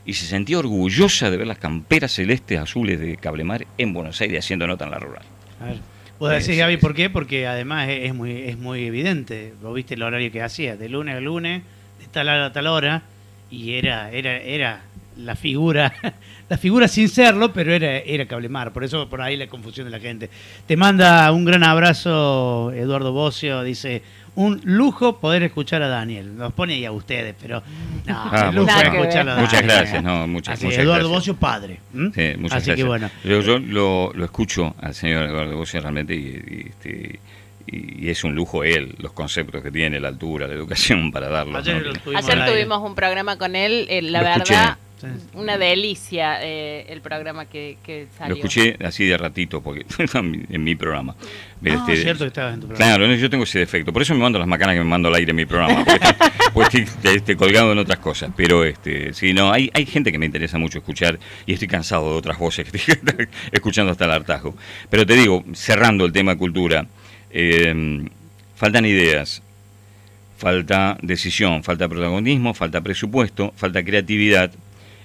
[0.06, 4.44] Y se sentía orgullosa de ver las camperas celestes azules de Cablemar en Buenos Aires
[4.46, 5.24] haciendo nota en la rural.
[5.62, 5.78] A ver.
[6.20, 7.10] Vos decís, Es- Gaby, ¿por qué?
[7.12, 9.54] Porque además es, es muy es muy evidente.
[9.62, 11.62] Vos viste el horario que hacía, de lunes a lunes,
[12.00, 13.04] de tal hora a tal hora,
[13.52, 14.82] y era era era
[15.18, 15.94] la figura,
[16.50, 18.72] la figura sin serlo, pero era era Cablemar.
[18.74, 20.30] Por eso por ahí la confusión de la gente.
[20.68, 24.04] Te manda un gran abrazo Eduardo Bocio, dice,
[24.36, 26.38] un lujo poder escuchar a Daniel.
[26.38, 27.64] Nos pone ahí a ustedes, pero
[28.06, 29.76] no, Ah, un lujo muchas- escucharlo a Muchas Daniel.
[29.78, 31.18] gracias, no, muchas, Así, muchas Eduardo gracias.
[31.18, 31.80] Bocio, padre.
[31.94, 31.98] Sí,
[32.38, 32.76] muchas Así gracias.
[32.76, 33.10] que bueno.
[33.24, 37.20] Yo, yo lo, lo escucho al señor Eduardo Bocio realmente y, y, este, y-
[37.68, 41.68] y es un lujo él, los conceptos que tiene, la altura, la educación para darlos.
[41.68, 44.78] Ayer tuvimos Ayer un programa con él, eh, la Lo verdad,
[45.34, 48.36] una delicia eh, el programa que, que salió.
[48.36, 51.16] Lo escuché así de ratito porque en mi programa.
[51.20, 52.98] Ah, Este, cierto que estabas en tu programa.
[52.98, 53.94] Claro, yo tengo ese defecto.
[53.94, 55.84] Por eso me mando las macanas que me mando al aire en mi programa.
[55.84, 56.00] Porque,
[56.54, 58.32] porque estoy este, colgado en otras cosas.
[58.36, 62.12] Pero este, sí, no, hay, hay gente que me interesa mucho escuchar y estoy cansado
[62.12, 64.56] de otras voces que estoy escuchando hasta el hartazgo.
[64.90, 66.88] Pero te digo, cerrando el tema cultura,
[67.32, 68.06] eh,
[68.56, 69.42] faltan ideas,
[70.38, 74.52] falta decisión, falta protagonismo, falta presupuesto, falta creatividad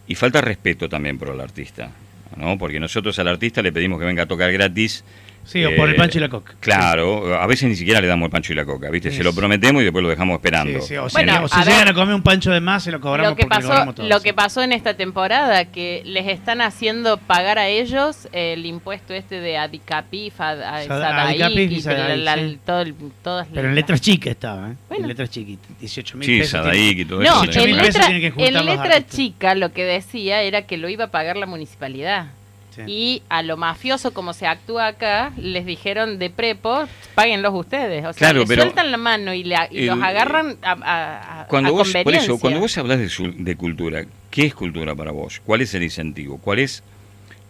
[0.06, 1.90] y falta respeto también por el artista.
[2.36, 2.58] ¿no?
[2.58, 5.04] Porque nosotros al artista le pedimos que venga a tocar gratis.
[5.44, 6.54] Sí, o por el eh, pancho y la coca.
[6.60, 9.10] Claro, a veces ni siquiera le damos el pancho y la coca, ¿viste?
[9.10, 10.80] Sí, Se lo prometemos y después lo dejamos esperando.
[10.80, 11.88] sí, o si, Bueno, o si a llegan ver.
[11.88, 14.08] a comer un pancho de más, se lo cobramos lo que porque pasó cobramos todos.
[14.08, 19.14] lo que pasó en esta temporada que les están haciendo pagar a ellos el impuesto
[19.14, 22.58] este de Adicapif, Sadaik, Sadaik, la- la- sí.
[22.64, 24.74] todo el- todas Pero en letras chicas estaba, ¿eh?
[24.88, 25.02] Bueno.
[25.04, 25.78] En letras chiquitas.
[25.80, 26.50] 18 mil Sí, pesos.
[26.64, 27.42] Sadaik y todo No, eso.
[27.42, 30.88] 18 en letra, tienen que juntar en letra chica lo que decía era que lo
[30.88, 32.26] iba a pagar la municipalidad.
[32.74, 32.82] Sí.
[32.86, 38.04] Y a lo mafioso como se actúa acá, les dijeron de prepo, páguenlos ustedes.
[38.06, 41.40] O sea, Claro, pero sueltan la mano y, la- y el- los agarran a, a-
[41.42, 45.10] a- Cuando a vos, por eso, cuando vos hablas de, cultura, ¿qué es cultura para
[45.12, 45.40] vos?
[45.44, 46.38] ¿Cuál es el incentivo?
[46.38, 46.82] ¿Cuál es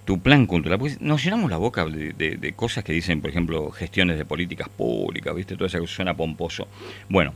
[0.04, 0.78] tu plan cultural?
[0.80, 4.24] Pues nos llenamos la boca de, de- de cosas que dicen, por ejemplo, gestiones de
[4.24, 5.54] políticas públicas, ¿viste?
[5.54, 6.66] Todo eso que suena pomposo.
[7.08, 7.32] Bueno,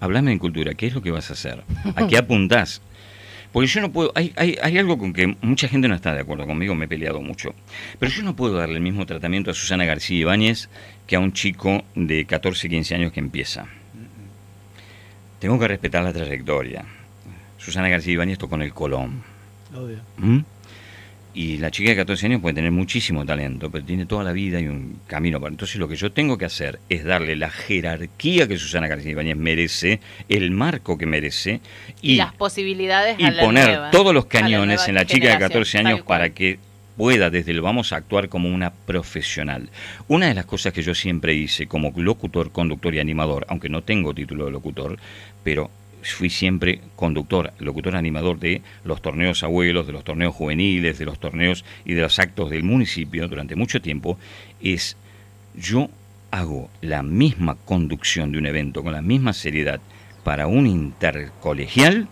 [0.00, 1.62] hablame de cultura, ¿qué es lo que vas a hacer?
[1.94, 2.82] ¿A qué apuntás?
[3.52, 6.20] Porque yo no puedo, hay, hay, hay algo con que mucha gente no está de
[6.20, 7.54] acuerdo conmigo, me he peleado mucho,
[7.98, 10.70] pero yo no puedo darle el mismo tratamiento a Susana García Ibáñez
[11.06, 13.66] que a un chico de 14, 15 años que empieza.
[15.38, 16.84] Tengo que respetar la trayectoria.
[17.58, 19.22] Susana García Ibáñez tocó en el Colón.
[19.74, 19.98] Obvio.
[20.16, 20.40] ¿Mm?
[21.34, 24.60] Y la chica de 14 años puede tener muchísimo talento, pero tiene toda la vida
[24.60, 25.50] y un camino para.
[25.52, 29.36] Entonces, lo que yo tengo que hacer es darle la jerarquía que Susana García Ibáñez
[29.36, 31.60] merece, el marco que merece,
[32.02, 35.06] y, y, las posibilidades y a la poner nueva- todos los la cañones en la
[35.06, 36.58] chica de generación, 14 años para que
[36.98, 39.70] pueda desde el vamos a actuar como una profesional.
[40.08, 43.82] Una de las cosas que yo siempre hice como locutor, conductor y animador, aunque no
[43.82, 44.98] tengo título de locutor,
[45.42, 45.70] pero
[46.02, 51.18] fui siempre conductor, locutor animador de los torneos abuelos, de los torneos juveniles, de los
[51.18, 54.18] torneos y de los actos del municipio durante mucho tiempo,
[54.62, 54.96] es
[55.54, 55.88] yo
[56.30, 59.80] hago la misma conducción de un evento con la misma seriedad
[60.24, 62.08] para un intercolegial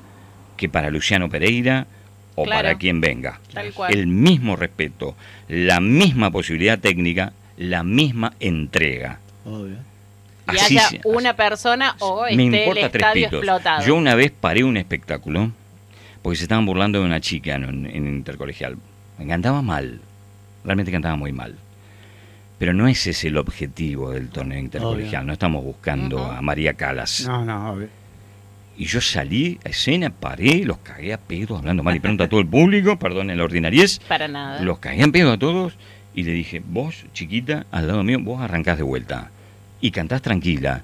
[0.57, 1.87] que para Luciano Pereira
[2.35, 2.59] o Claro.
[2.63, 3.41] para quien venga.
[3.53, 3.93] Tal cual.
[3.95, 5.17] El mismo respeto,
[5.49, 9.19] la misma posibilidad técnica, la misma entrega.
[9.45, 9.77] Obvio.
[10.53, 13.39] Y Así haya una persona o me esté el importa tres estadio pitos.
[13.45, 13.87] explotado.
[13.87, 15.53] Yo una vez paré un espectáculo
[16.23, 18.77] porque se estaban burlando de una chica en, en intercolegial.
[19.27, 20.01] Cantaba mal,
[20.65, 21.57] realmente cantaba muy mal.
[22.59, 25.23] Pero no ese es el objetivo del torneo intercolegial.
[25.23, 25.27] Obvio.
[25.27, 27.27] No estamos buscando a María Calas.
[27.27, 27.89] No, no, obvio.
[28.77, 32.29] Y yo salí a escena, paré, los cagué a pedo, hablando mal y pronto a
[32.29, 33.99] todo el público, perdón la ordinariez.
[34.01, 34.63] Para nada.
[34.63, 35.75] Los cagué a pedo a todos
[36.15, 39.31] y le dije, vos, chiquita, al lado mío, vos arrancás de vuelta
[39.81, 40.83] y cantás tranquila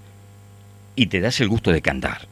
[0.95, 2.27] y te das el gusto de cantar.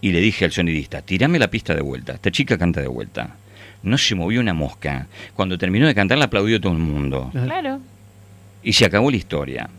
[0.00, 3.36] y le dije al sonidista, tirame la pista de vuelta, esta chica canta de vuelta.
[3.82, 5.06] No se movió una mosca.
[5.34, 7.30] Cuando terminó de cantar la aplaudió todo el mundo.
[7.32, 7.80] Claro.
[8.62, 9.70] Y se acabó la historia.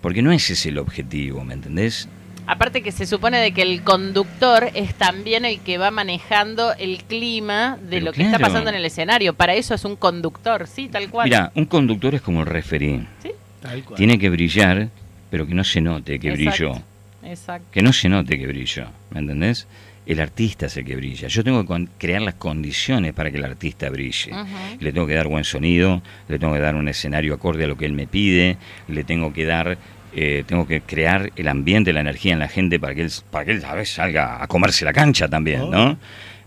[0.00, 2.08] Porque no ese es el objetivo, ¿me entendés?
[2.46, 7.04] Aparte que se supone de que el conductor es también el que va manejando el
[7.04, 9.34] clima de Pero lo que está pasando en el escenario.
[9.34, 11.28] Para eso es un conductor, sí, tal cual.
[11.28, 13.06] Mira, un conductor es como el referí.
[13.22, 13.32] ¿Sí?
[13.60, 13.96] Tal cual.
[13.96, 14.88] Tiene que brillar,
[15.34, 16.70] pero que no se note que Exacto.
[16.70, 16.82] brilló.
[17.24, 17.66] Exacto.
[17.72, 19.66] Que no se note que brilló, ¿me entendés?
[20.06, 21.26] El artista es el que brilla.
[21.26, 24.30] Yo tengo que crear las condiciones para que el artista brille.
[24.78, 27.76] Le tengo que dar buen sonido, le tengo que dar un escenario acorde a lo
[27.76, 29.76] que él me pide, le tengo que dar,
[30.14, 33.44] eh, tengo que crear el ambiente, la energía en la gente para que él, para
[33.44, 35.98] que él a veces salga a comerse la cancha también, ¿no?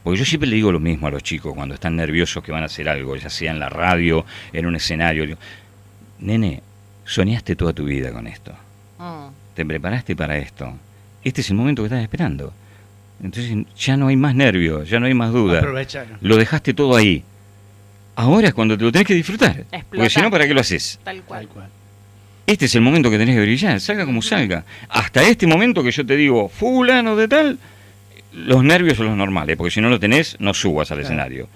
[0.01, 2.63] Porque yo siempre le digo lo mismo a los chicos cuando están nerviosos que van
[2.63, 5.25] a hacer algo, ya sea en la radio, en un escenario.
[5.25, 5.39] Digo,
[6.19, 6.61] Nene,
[7.03, 8.55] soñaste toda tu vida con esto
[8.99, 9.27] Mm.
[9.53, 10.73] te preparaste para esto.
[11.23, 12.53] Este es el momento que estás esperando.
[13.23, 15.59] Entonces ya no hay más nervios, ya no hay más duda.
[15.59, 16.07] Aprovechar.
[16.21, 17.23] Lo dejaste todo ahí.
[18.15, 19.63] Ahora es cuando te lo tenés que disfrutar.
[19.89, 20.99] Porque si no, ¿para qué lo haces?
[21.03, 21.45] Tal cual.
[21.45, 21.69] Tal cual.
[22.47, 24.63] Este es el momento que tenés que brillar, salga como salga.
[24.89, 27.59] Hasta este momento que yo te digo, fulano de tal,
[28.33, 31.07] los nervios son los normales, porque si no lo tenés, no subas al Claro.
[31.07, 31.49] escenario.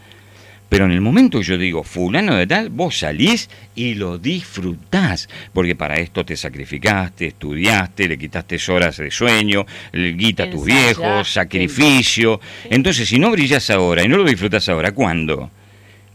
[0.71, 5.27] Pero en el momento que yo digo, fulano de tal, vos salís y lo disfrutás,
[5.51, 10.63] porque para esto te sacrificaste, estudiaste, le quitaste horas de sueño, le guita a tus
[10.63, 12.39] viejos, sacrificio.
[12.69, 15.51] Entonces, si no brillás ahora y no lo disfrutás ahora, ¿cuándo?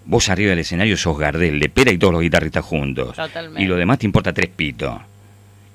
[0.06, 3.14] Vos arriba del escenario sos Gardel, Lepera y todos los guitarristas juntos.
[3.14, 3.62] Totalmente.
[3.62, 4.98] Y lo demás te importa tres pitos.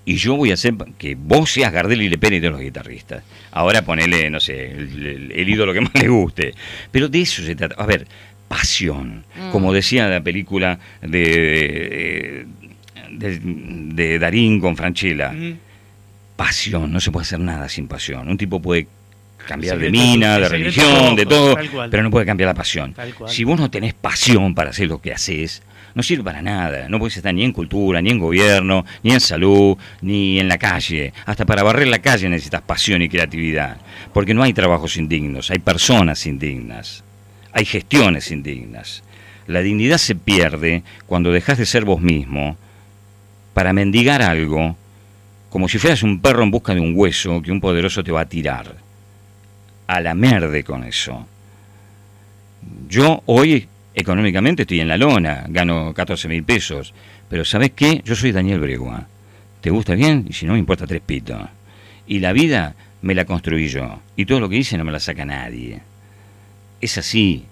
[0.05, 3.23] Y yo voy a hacer que vos seas Gardel y Lepera y todos los guitarristas.
[3.51, 6.55] Ahora ponele, no sé, el, el- el ídolo que más le guste.
[6.89, 7.75] Pero de eso se trata.
[7.75, 8.07] A ver,
[8.51, 9.23] pasión.
[9.33, 9.51] Mm.
[9.51, 12.45] Como decía la película de,
[13.09, 15.31] de, de Darín con Franchella.
[15.31, 15.57] Mm.
[16.35, 18.27] Pasión, no se puede hacer nada sin pasión.
[18.27, 18.87] Un tipo puede
[19.47, 21.55] cambiar de mina, de religión, de todo,
[21.89, 22.93] pero no puede cambiar la pasión.
[23.27, 25.63] Si vos no tenés pasión para hacer lo que haces,
[25.95, 26.89] no sirve para nada.
[26.89, 30.57] No podés estar ni en cultura, ni en gobierno, ni en salud, ni en la
[30.57, 31.13] calle.
[31.25, 33.77] Hasta para barrer la calle necesitas pasión y creatividad.
[34.13, 37.03] Porque no hay trabajos indignos, hay personas indignas.
[37.53, 39.03] Hay gestiones indignas.
[39.47, 42.57] La dignidad se pierde cuando dejas de ser vos mismo
[43.53, 44.77] para mendigar algo
[45.49, 48.21] como si fueras un perro en busca de un hueso que un poderoso te va
[48.21, 48.75] a tirar.
[49.87, 51.27] A la merde con eso.
[52.87, 56.93] Yo hoy económicamente estoy en la lona, gano 14 mil pesos,
[57.27, 58.01] pero ¿sabes qué?
[58.05, 59.07] Yo soy Daniel Bregua.
[59.59, 60.25] ¿Te gusta bien?
[60.29, 61.41] Y si no, me importa tres pitos.
[62.07, 63.99] Y la vida me la construí yo.
[64.15, 65.81] Y todo lo que hice no me la saca nadie.
[66.81, 67.45] Es así.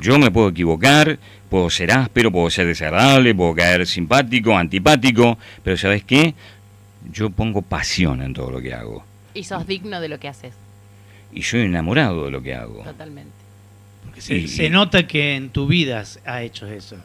[0.00, 1.18] Yo me puedo equivocar,
[1.48, 6.34] puedo ser áspero, puedo ser desagradable, puedo caer simpático, antipático, pero ¿sabes qué?
[7.10, 9.04] Yo pongo pasión en todo lo que hago.
[9.32, 10.52] Y sos digno de lo que haces.
[11.32, 12.82] Y soy enamorado de lo que hago.
[12.82, 13.32] Totalmente.
[14.04, 16.96] Porque se, Y- se nota que en tu vida ha hecho eso.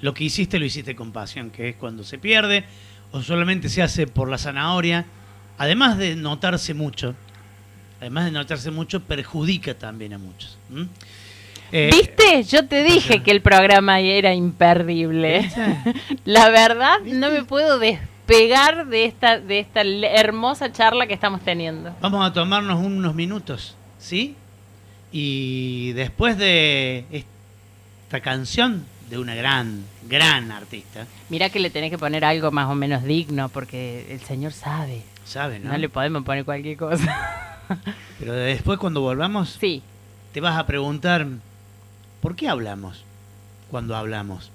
[0.00, 2.64] Lo que hiciste lo hiciste con pasión, que es cuando se pierde
[3.12, 5.04] o solamente se hace por la zanahoria.
[5.56, 7.14] Además de notarse mucho,
[8.04, 10.58] además de notarse mucho, perjudica también a muchos.
[11.72, 12.42] Eh, ¿Viste?
[12.44, 15.50] Yo te dije que el programa era imperdible.
[16.26, 21.94] La verdad, no me puedo despegar de esta, de esta hermosa charla que estamos teniendo.
[22.02, 24.36] Vamos a tomarnos unos minutos, ¿sí?
[25.10, 31.98] Y después de esta canción de una gran, gran artista, Mira que le tenés que
[31.98, 35.02] poner algo más o menos digno, porque el señor sabe.
[35.24, 35.62] ¿sabes?
[35.62, 35.78] No, No?
[35.78, 37.50] le podemos poner cualquier cosa.
[38.18, 39.82] Pero después cuando volvamos, sí,
[40.32, 41.26] te vas a preguntar,
[42.20, 43.04] ¿por qué hablamos
[43.70, 44.50] cuando hablamos?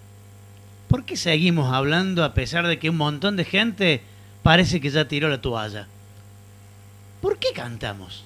[0.87, 4.01] ¿Por qué seguimos hablando a pesar de que un montón de gente
[4.43, 5.87] parece que ya tiró la toalla?
[7.21, 8.23] ¿Por qué cantamos?